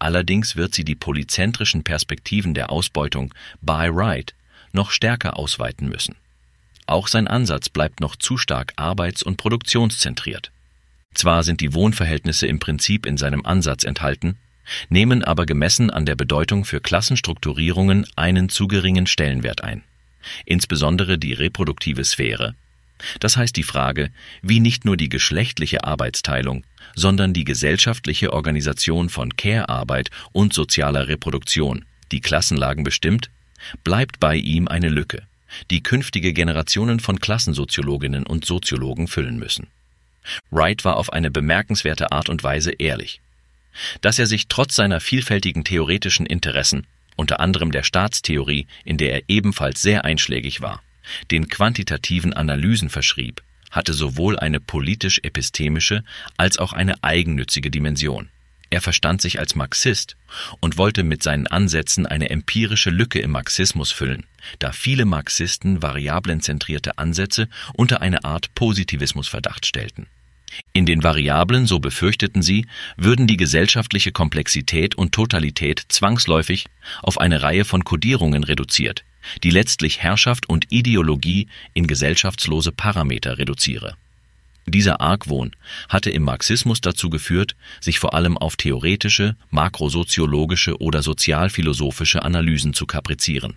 Allerdings 0.00 0.56
wird 0.56 0.74
sie 0.74 0.84
die 0.84 0.96
polyzentrischen 0.96 1.84
Perspektiven 1.84 2.52
der 2.52 2.70
Ausbeutung 2.70 3.32
by 3.60 3.94
Wright 3.94 4.34
noch 4.72 4.90
stärker 4.90 5.38
ausweiten 5.38 5.88
müssen. 5.88 6.16
Auch 6.86 7.06
sein 7.06 7.28
Ansatz 7.28 7.68
bleibt 7.68 8.00
noch 8.00 8.16
zu 8.16 8.36
stark 8.36 8.72
arbeits- 8.74 9.22
und 9.22 9.36
produktionszentriert. 9.36 10.50
Zwar 11.14 11.44
sind 11.44 11.60
die 11.60 11.74
Wohnverhältnisse 11.74 12.48
im 12.48 12.58
Prinzip 12.58 13.06
in 13.06 13.16
seinem 13.16 13.46
Ansatz 13.46 13.84
enthalten, 13.84 14.36
nehmen 14.88 15.24
aber 15.24 15.46
gemessen 15.46 15.90
an 15.90 16.06
der 16.06 16.16
Bedeutung 16.16 16.64
für 16.64 16.80
Klassenstrukturierungen 16.80 18.06
einen 18.16 18.48
zu 18.48 18.68
geringen 18.68 19.06
Stellenwert 19.06 19.62
ein. 19.62 19.82
Insbesondere 20.44 21.18
die 21.18 21.32
reproduktive 21.32 22.04
Sphäre, 22.04 22.54
das 23.18 23.36
heißt 23.36 23.56
die 23.56 23.62
Frage, 23.62 24.10
wie 24.42 24.60
nicht 24.60 24.84
nur 24.84 24.96
die 24.96 25.08
geschlechtliche 25.08 25.84
Arbeitsteilung, 25.84 26.64
sondern 26.94 27.32
die 27.32 27.44
gesellschaftliche 27.44 28.32
Organisation 28.32 29.08
von 29.08 29.36
Care-Arbeit 29.36 30.10
und 30.32 30.52
sozialer 30.52 31.08
Reproduktion 31.08 31.84
die 32.12 32.20
Klassenlagen 32.20 32.84
bestimmt, 32.84 33.30
bleibt 33.84 34.20
bei 34.20 34.36
ihm 34.36 34.68
eine 34.68 34.88
Lücke, 34.88 35.22
die 35.70 35.82
künftige 35.82 36.32
Generationen 36.32 37.00
von 37.00 37.20
Klassensoziologinnen 37.20 38.26
und 38.26 38.44
Soziologen 38.44 39.08
füllen 39.08 39.38
müssen. 39.38 39.68
Wright 40.50 40.84
war 40.84 40.96
auf 40.96 41.12
eine 41.12 41.30
bemerkenswerte 41.30 42.12
Art 42.12 42.28
und 42.28 42.42
Weise 42.42 42.72
ehrlich. 42.72 43.20
Dass 44.00 44.18
er 44.18 44.26
sich 44.26 44.48
trotz 44.48 44.74
seiner 44.76 45.00
vielfältigen 45.00 45.64
theoretischen 45.64 46.26
Interessen, 46.26 46.86
unter 47.16 47.40
anderem 47.40 47.72
der 47.72 47.82
Staatstheorie, 47.82 48.66
in 48.84 48.96
der 48.96 49.12
er 49.12 49.22
ebenfalls 49.28 49.82
sehr 49.82 50.04
einschlägig 50.04 50.60
war, 50.60 50.82
den 51.30 51.48
quantitativen 51.48 52.32
Analysen 52.32 52.88
verschrieb, 52.88 53.42
hatte 53.70 53.92
sowohl 53.92 54.38
eine 54.38 54.60
politisch-epistemische 54.60 56.02
als 56.36 56.58
auch 56.58 56.72
eine 56.72 57.02
eigennützige 57.02 57.70
Dimension. 57.70 58.28
Er 58.72 58.80
verstand 58.80 59.20
sich 59.20 59.40
als 59.40 59.56
Marxist 59.56 60.16
und 60.60 60.78
wollte 60.78 61.02
mit 61.02 61.24
seinen 61.24 61.48
Ansätzen 61.48 62.06
eine 62.06 62.30
empirische 62.30 62.90
Lücke 62.90 63.18
im 63.18 63.32
Marxismus 63.32 63.90
füllen, 63.90 64.24
da 64.60 64.70
viele 64.70 65.04
Marxisten 65.04 65.82
variablenzentrierte 65.82 66.96
Ansätze 66.96 67.48
unter 67.74 68.00
eine 68.00 68.24
Art 68.24 68.54
Positivismusverdacht 68.54 69.66
stellten. 69.66 70.06
In 70.72 70.86
den 70.86 71.02
Variablen, 71.02 71.66
so 71.66 71.78
befürchteten 71.78 72.42
sie, 72.42 72.66
würden 72.96 73.26
die 73.26 73.36
gesellschaftliche 73.36 74.12
Komplexität 74.12 74.94
und 74.94 75.12
Totalität 75.12 75.84
zwangsläufig 75.88 76.66
auf 77.02 77.20
eine 77.20 77.42
Reihe 77.42 77.64
von 77.64 77.84
Kodierungen 77.84 78.44
reduziert, 78.44 79.04
die 79.42 79.50
letztlich 79.50 80.00
Herrschaft 80.00 80.48
und 80.48 80.66
Ideologie 80.70 81.48
in 81.74 81.86
gesellschaftslose 81.86 82.72
Parameter 82.72 83.38
reduziere. 83.38 83.96
Dieser 84.66 85.00
Argwohn 85.00 85.56
hatte 85.88 86.10
im 86.10 86.22
Marxismus 86.22 86.80
dazu 86.80 87.10
geführt, 87.10 87.56
sich 87.80 87.98
vor 87.98 88.14
allem 88.14 88.38
auf 88.38 88.56
theoretische, 88.56 89.36
makrosoziologische 89.50 90.80
oder 90.80 91.02
sozialphilosophische 91.02 92.22
Analysen 92.22 92.74
zu 92.74 92.86
kaprizieren. 92.86 93.56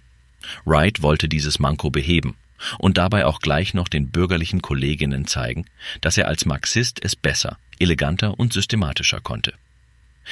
Wright 0.65 1.01
wollte 1.01 1.29
dieses 1.29 1.59
Manko 1.59 1.89
beheben 1.89 2.35
und 2.79 2.97
dabei 2.97 3.25
auch 3.25 3.39
gleich 3.39 3.73
noch 3.73 3.87
den 3.87 4.09
bürgerlichen 4.09 4.61
Kolleginnen 4.61 5.27
zeigen, 5.27 5.65
dass 6.01 6.17
er 6.17 6.27
als 6.27 6.45
Marxist 6.45 7.03
es 7.03 7.15
besser, 7.15 7.57
eleganter 7.79 8.39
und 8.39 8.53
systematischer 8.53 9.21
konnte. 9.21 9.53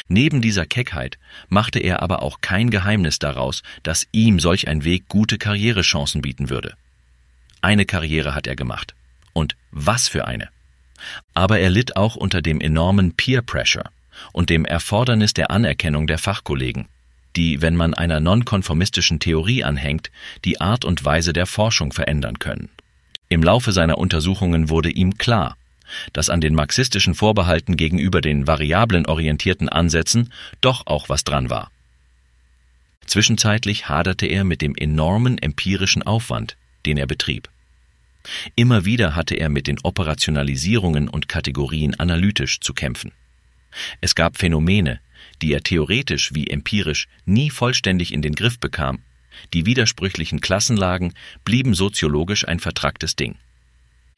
Neben 0.08 0.42
dieser 0.42 0.66
Keckheit 0.66 1.18
machte 1.50 1.80
er 1.80 2.02
aber 2.02 2.22
auch 2.22 2.42
kein 2.42 2.70
Geheimnis 2.70 3.20
daraus, 3.20 3.62
dass 3.84 4.08
ihm 4.12 4.40
solch 4.40 4.68
ein 4.68 4.84
Weg 4.84 5.08
gute 5.10 5.38
Karrierechancen 5.38 6.22
bieten 6.22 6.50
würde. 6.50 6.76
Eine 7.62 7.86
Karriere 7.86 8.34
hat 8.34 8.48
er 8.48 8.56
gemacht. 8.56 8.96
Und 9.34 9.56
was 9.72 10.08
für 10.08 10.28
eine. 10.28 10.50
Aber 11.34 11.60
er 11.60 11.70
litt 11.70 11.96
auch 11.96 12.16
unter 12.16 12.42
dem 12.42 12.62
enormen 12.62 13.16
Peer 13.16 13.42
Pressure 13.42 13.90
und 14.34 14.50
dem 14.50 14.66
Erfordernis 14.66 15.34
der 15.34 15.52
Anerkennung 15.52 16.08
der 16.08 16.18
Fachkollegen, 16.18 16.88
die, 17.36 17.62
wenn 17.62 17.76
man 17.76 17.94
einer 17.94 18.20
nonkonformistischen 18.20 19.20
Theorie 19.20 19.64
anhängt, 19.64 20.12
die 20.46 20.60
Art 20.62 20.86
und 20.86 21.04
Weise 21.04 21.34
der 21.34 21.46
Forschung 21.46 21.92
verändern 21.92 22.40
können. 22.40 22.70
Im 23.30 23.44
Laufe 23.44 23.72
seiner 23.72 23.98
Untersuchungen 23.98 24.70
wurde 24.70 24.90
ihm 24.90 25.18
klar, 25.18 25.56
dass 26.14 26.30
an 26.30 26.42
den 26.42 26.56
marxistischen 26.56 27.16
Vorbehalten 27.16 27.78
gegenüber 27.78 28.22
den 28.22 28.48
variablen 28.48 29.06
orientierten 29.06 29.70
Ansätzen 29.70 30.32
doch 30.62 30.86
auch 30.88 31.10
was 31.10 31.24
dran 31.24 31.50
war. 31.50 31.72
Zwischenzeitlich 33.06 33.90
haderte 33.90 34.26
er 34.26 34.44
mit 34.44 34.62
dem 34.62 34.76
enormen 34.76 35.38
empirischen 35.38 36.04
Aufwand, 36.04 36.56
den 36.86 36.98
er 36.98 37.08
betrieb. 37.08 37.50
Immer 38.56 38.86
wieder 38.86 39.16
hatte 39.16 39.36
er 39.36 39.50
mit 39.50 39.68
den 39.68 39.80
Operationalisierungen 39.82 41.08
und 41.08 41.28
Kategorien 41.28 42.00
analytisch 42.00 42.60
zu 42.60 42.74
kämpfen. 42.74 43.12
Es 44.00 44.16
gab 44.16 44.38
Phänomene, 44.38 45.00
die 45.42 45.54
er 45.54 45.62
theoretisch 45.62 46.34
wie 46.34 46.48
empirisch 46.48 47.08
nie 47.26 47.50
vollständig 47.50 48.14
in 48.14 48.22
den 48.22 48.36
Griff 48.36 48.60
bekam. 48.60 49.00
Die 49.54 49.66
widersprüchlichen 49.66 50.42
Klassenlagen 50.42 51.14
blieben 51.46 51.74
soziologisch 51.74 52.48
ein 52.48 52.60
vertracktes 52.60 53.16
Ding. 53.16 53.36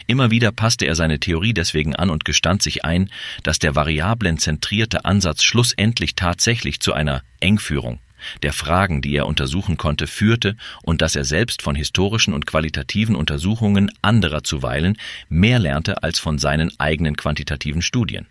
Immer 0.05 0.31
wieder 0.31 0.51
passte 0.51 0.85
er 0.85 0.95
seine 0.95 1.19
Theorie 1.19 1.53
deswegen 1.53 1.95
an 1.95 2.09
und 2.09 2.25
gestand 2.25 2.61
sich 2.61 2.83
ein, 2.83 3.09
dass 3.43 3.59
der 3.59 3.75
variablenzentrierte 3.75 5.05
Ansatz 5.05 5.43
schlussendlich 5.43 6.15
tatsächlich 6.15 6.81
zu 6.81 6.93
einer 6.93 7.23
Engführung 7.39 7.99
der 8.41 8.53
Fragen, 8.53 9.01
die 9.01 9.15
er 9.15 9.27
untersuchen 9.27 9.77
konnte, 9.77 10.07
führte 10.07 10.55
und 10.81 11.01
dass 11.01 11.15
er 11.15 11.25
selbst 11.25 11.61
von 11.61 11.75
historischen 11.75 12.33
und 12.33 12.45
qualitativen 12.45 13.15
Untersuchungen 13.15 13.91
anderer 14.01 14.43
zuweilen 14.43 14.97
mehr 15.29 15.59
lernte 15.59 16.03
als 16.03 16.19
von 16.19 16.37
seinen 16.37 16.71
eigenen 16.79 17.15
quantitativen 17.15 17.81
Studien. 17.81 18.27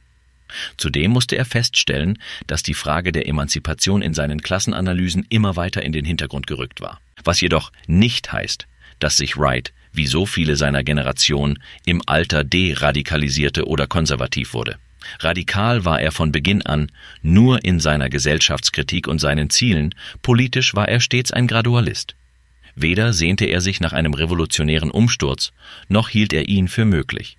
Zudem 0.77 1.11
musste 1.11 1.37
er 1.37 1.45
feststellen, 1.45 2.19
dass 2.47 2.63
die 2.63 2.75
Frage 2.75 3.13
der 3.13 3.29
Emanzipation 3.29 4.03
in 4.03 4.15
seinen 4.15 4.43
Klassenanalysen 4.43 5.27
immer 5.29 5.57
weiter 5.57 5.83
in 5.83 5.93
den 5.93 6.05
Hintergrund 6.05 6.47
gerückt 6.47 6.81
war, 6.81 7.01
was 7.25 7.41
jedoch 7.41 7.73
nicht 7.87 8.33
heißt, 8.33 8.67
dass 8.99 9.17
sich 9.17 9.37
Wright 9.37 9.73
wie 9.93 10.07
so 10.07 10.27
viele 10.27 10.57
seiner 10.57 10.83
Generation, 10.83 11.59
im 11.85 12.03
Alter 12.07 12.45
deradikalisierte 12.45 13.67
oder 13.67 13.87
konservativ 13.87 14.55
wurde. 14.55 14.79
Radikal 15.21 15.85
war 15.85 16.01
er 16.01 16.13
von 16.13 16.33
Beginn 16.33 16.63
an 16.63 16.91
nur 17.23 17.65
in 17.65 17.81
seiner 17.81 18.09
Gesellschaftskritik 18.09 19.09
und 19.09 19.19
seinen 19.19 19.51
Zielen, 19.51 19.95
politisch 20.23 20.75
war 20.75 20.89
er 20.89 21.01
stets 21.01 21.33
ein 21.33 21.47
Gradualist. 21.47 22.15
Weder 22.75 23.13
sehnte 23.13 23.45
er 23.45 23.61
sich 23.61 23.81
nach 23.81 23.93
einem 23.93 24.15
revolutionären 24.15 24.91
Umsturz, 24.91 25.53
noch 25.89 26.09
hielt 26.09 26.33
er 26.33 26.49
ihn 26.49 26.69
für 26.69 26.85
möglich. 26.85 27.37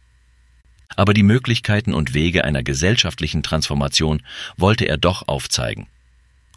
Aber 0.96 1.14
die 1.14 1.24
Möglichkeiten 1.24 1.94
und 1.94 2.14
Wege 2.14 2.44
einer 2.44 2.64
gesellschaftlichen 2.64 3.44
Transformation 3.44 4.22
wollte 4.58 4.86
er 4.86 4.98
doch 4.98 5.28
aufzeigen. 5.28 5.88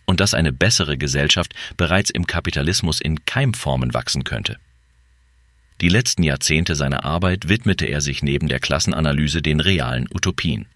Und 0.04 0.20
dass 0.20 0.34
eine 0.34 0.52
bessere 0.52 0.98
Gesellschaft 0.98 1.54
bereits 1.76 2.10
im 2.10 2.26
Kapitalismus 2.26 3.00
in 3.00 3.24
Keimformen 3.24 3.94
wachsen 3.94 4.24
könnte. 4.24 4.58
Die 5.80 5.88
letzten 5.88 6.22
Jahrzehnte 6.22 6.74
seiner 6.74 7.04
Arbeit 7.04 7.48
widmete 7.48 7.86
er 7.86 8.00
sich 8.00 8.22
neben 8.22 8.48
der 8.48 8.60
Klassenanalyse 8.60 9.42
den 9.42 9.60
realen 9.60 10.08
Utopien. 10.14 10.66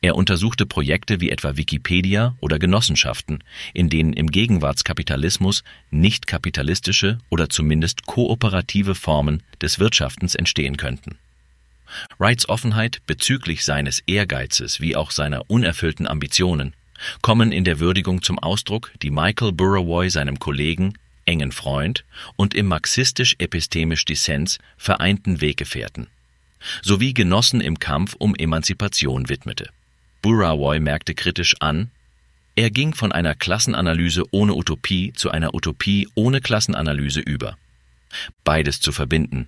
Er 0.00 0.16
untersuchte 0.16 0.66
Projekte 0.66 1.20
wie 1.20 1.30
etwa 1.30 1.56
Wikipedia 1.56 2.34
oder 2.40 2.58
Genossenschaften, 2.58 3.44
in 3.72 3.88
denen 3.88 4.12
im 4.12 4.28
Gegenwartskapitalismus 4.30 5.62
nicht 5.90 6.26
kapitalistische 6.26 7.18
oder 7.28 7.48
zumindest 7.48 8.06
kooperative 8.06 8.96
Formen 8.96 9.42
des 9.62 9.78
Wirtschaftens 9.78 10.34
entstehen 10.34 10.76
könnten. 10.76 11.18
Wrights 12.18 12.48
Offenheit 12.48 13.00
bezüglich 13.06 13.64
seines 13.64 14.00
Ehrgeizes 14.06 14.80
wie 14.80 14.96
auch 14.96 15.10
seiner 15.10 15.50
unerfüllten 15.50 16.06
Ambitionen 16.06 16.74
kommen 17.22 17.52
in 17.52 17.64
der 17.64 17.80
Würdigung 17.80 18.22
zum 18.22 18.38
Ausdruck, 18.38 18.92
die 19.02 19.10
Michael 19.10 19.52
Burawoy 19.52 20.10
seinem 20.10 20.38
Kollegen 20.38 20.94
engen 21.26 21.52
Freund 21.52 22.04
und 22.36 22.54
im 22.54 22.66
marxistisch-epistemisch 22.66 24.04
Dissens 24.04 24.58
vereinten 24.76 25.40
Weggefährten, 25.40 26.08
sowie 26.82 27.14
Genossen 27.14 27.60
im 27.60 27.78
Kampf 27.78 28.16
um 28.18 28.34
Emanzipation 28.34 29.28
widmete. 29.28 29.70
Burawoy 30.22 30.80
merkte 30.80 31.14
kritisch 31.14 31.56
an, 31.60 31.90
er 32.56 32.70
ging 32.70 32.94
von 32.94 33.12
einer 33.12 33.34
Klassenanalyse 33.34 34.24
ohne 34.32 34.54
Utopie 34.54 35.12
zu 35.14 35.30
einer 35.30 35.54
Utopie 35.54 36.08
ohne 36.14 36.40
Klassenanalyse 36.40 37.20
über. 37.20 37.56
Beides 38.44 38.80
zu 38.80 38.92
verbinden, 38.92 39.46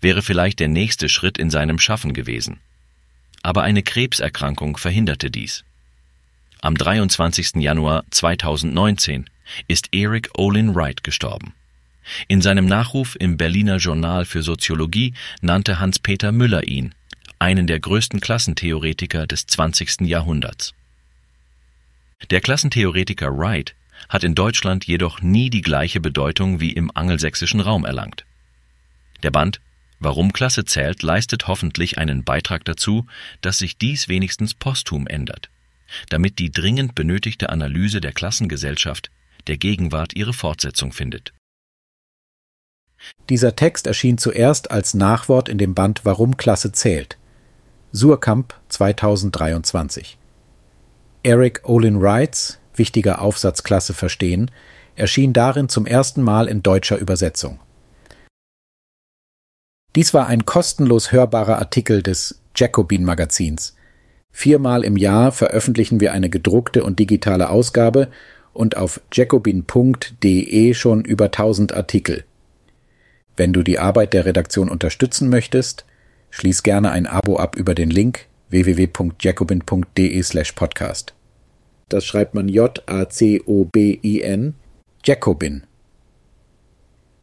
wäre 0.00 0.22
vielleicht 0.22 0.60
der 0.60 0.68
nächste 0.68 1.08
Schritt 1.08 1.38
in 1.38 1.50
seinem 1.50 1.78
Schaffen 1.78 2.12
gewesen. 2.12 2.60
Aber 3.42 3.62
eine 3.62 3.82
Krebserkrankung 3.82 4.76
verhinderte 4.76 5.30
dies. 5.30 5.64
Am 6.60 6.74
23. 6.74 7.56
Januar 7.56 8.04
2019 8.10 9.30
ist 9.66 9.88
Eric 9.92 10.30
Olin 10.36 10.74
Wright 10.74 11.02
gestorben. 11.02 11.54
In 12.28 12.42
seinem 12.42 12.66
Nachruf 12.66 13.16
im 13.18 13.36
Berliner 13.36 13.76
Journal 13.76 14.24
für 14.24 14.42
Soziologie 14.42 15.14
nannte 15.40 15.78
Hans-Peter 15.78 16.32
Müller 16.32 16.66
ihn 16.66 16.94
einen 17.40 17.66
der 17.66 17.80
größten 17.80 18.20
Klassentheoretiker 18.20 19.26
des 19.26 19.46
20. 19.46 20.02
Jahrhunderts. 20.02 20.74
Der 22.28 22.42
Klassentheoretiker 22.42 23.36
Wright 23.36 23.74
hat 24.10 24.24
in 24.24 24.34
Deutschland 24.34 24.84
jedoch 24.84 25.22
nie 25.22 25.48
die 25.48 25.62
gleiche 25.62 26.00
Bedeutung 26.00 26.60
wie 26.60 26.72
im 26.72 26.94
angelsächsischen 26.94 27.60
Raum 27.60 27.86
erlangt. 27.86 28.26
Der 29.22 29.30
Band 29.30 29.60
Warum 30.00 30.32
Klasse 30.32 30.64
zählt 30.64 31.02
leistet 31.02 31.46
hoffentlich 31.46 31.98
einen 31.98 32.24
Beitrag 32.24 32.64
dazu, 32.64 33.06
dass 33.42 33.58
sich 33.58 33.78
dies 33.78 34.08
wenigstens 34.08 34.54
posthum 34.54 35.06
ändert, 35.06 35.50
damit 36.08 36.38
die 36.38 36.50
dringend 36.50 36.94
benötigte 36.94 37.50
Analyse 37.50 38.00
der 38.00 38.12
Klassengesellschaft 38.12 39.10
der 39.46 39.56
Gegenwart 39.56 40.14
ihre 40.14 40.32
Fortsetzung 40.32 40.92
findet. 40.92 41.32
Dieser 43.28 43.56
Text 43.56 43.86
erschien 43.86 44.18
zuerst 44.18 44.70
als 44.70 44.94
Nachwort 44.94 45.48
in 45.48 45.58
dem 45.58 45.74
Band 45.74 46.04
Warum 46.04 46.36
Klasse 46.36 46.72
zählt. 46.72 47.16
Surkamp 47.92 48.54
2023. 48.68 50.18
Eric 51.22 51.60
Olin 51.64 52.00
Wrights 52.00 52.60
wichtiger 52.80 53.20
Aufsatzklasse 53.20 53.94
verstehen, 53.94 54.50
erschien 54.96 55.32
darin 55.32 55.68
zum 55.68 55.86
ersten 55.86 56.22
Mal 56.22 56.48
in 56.48 56.62
deutscher 56.62 56.96
Übersetzung. 56.98 57.60
Dies 59.96 60.14
war 60.14 60.28
ein 60.28 60.46
kostenlos 60.46 61.10
hörbarer 61.10 61.58
Artikel 61.58 62.02
des 62.02 62.40
Jacobin 62.54 63.04
Magazins. 63.04 63.74
Viermal 64.30 64.84
im 64.84 64.96
Jahr 64.96 65.32
veröffentlichen 65.32 65.98
wir 66.00 66.12
eine 66.12 66.30
gedruckte 66.30 66.84
und 66.84 67.00
digitale 67.00 67.50
Ausgabe 67.50 68.08
und 68.52 68.76
auf 68.76 69.00
jacobin.de 69.12 70.74
schon 70.74 71.04
über 71.04 71.24
1000 71.26 71.74
Artikel. 71.74 72.24
Wenn 73.36 73.52
du 73.52 73.62
die 73.62 73.78
Arbeit 73.78 74.12
der 74.12 74.26
Redaktion 74.26 74.68
unterstützen 74.68 75.28
möchtest, 75.28 75.84
schließ 76.30 76.62
gerne 76.62 76.90
ein 76.92 77.06
Abo 77.06 77.38
ab 77.38 77.56
über 77.56 77.74
den 77.74 77.90
Link 77.90 78.26
www.jacobin.de/podcast. 78.50 81.14
Das 81.88 82.04
schreibt 82.04 82.34
man 82.34 82.48
J-A-C-O-B-I-N, 82.48 84.54
Jacobin. 85.04 85.64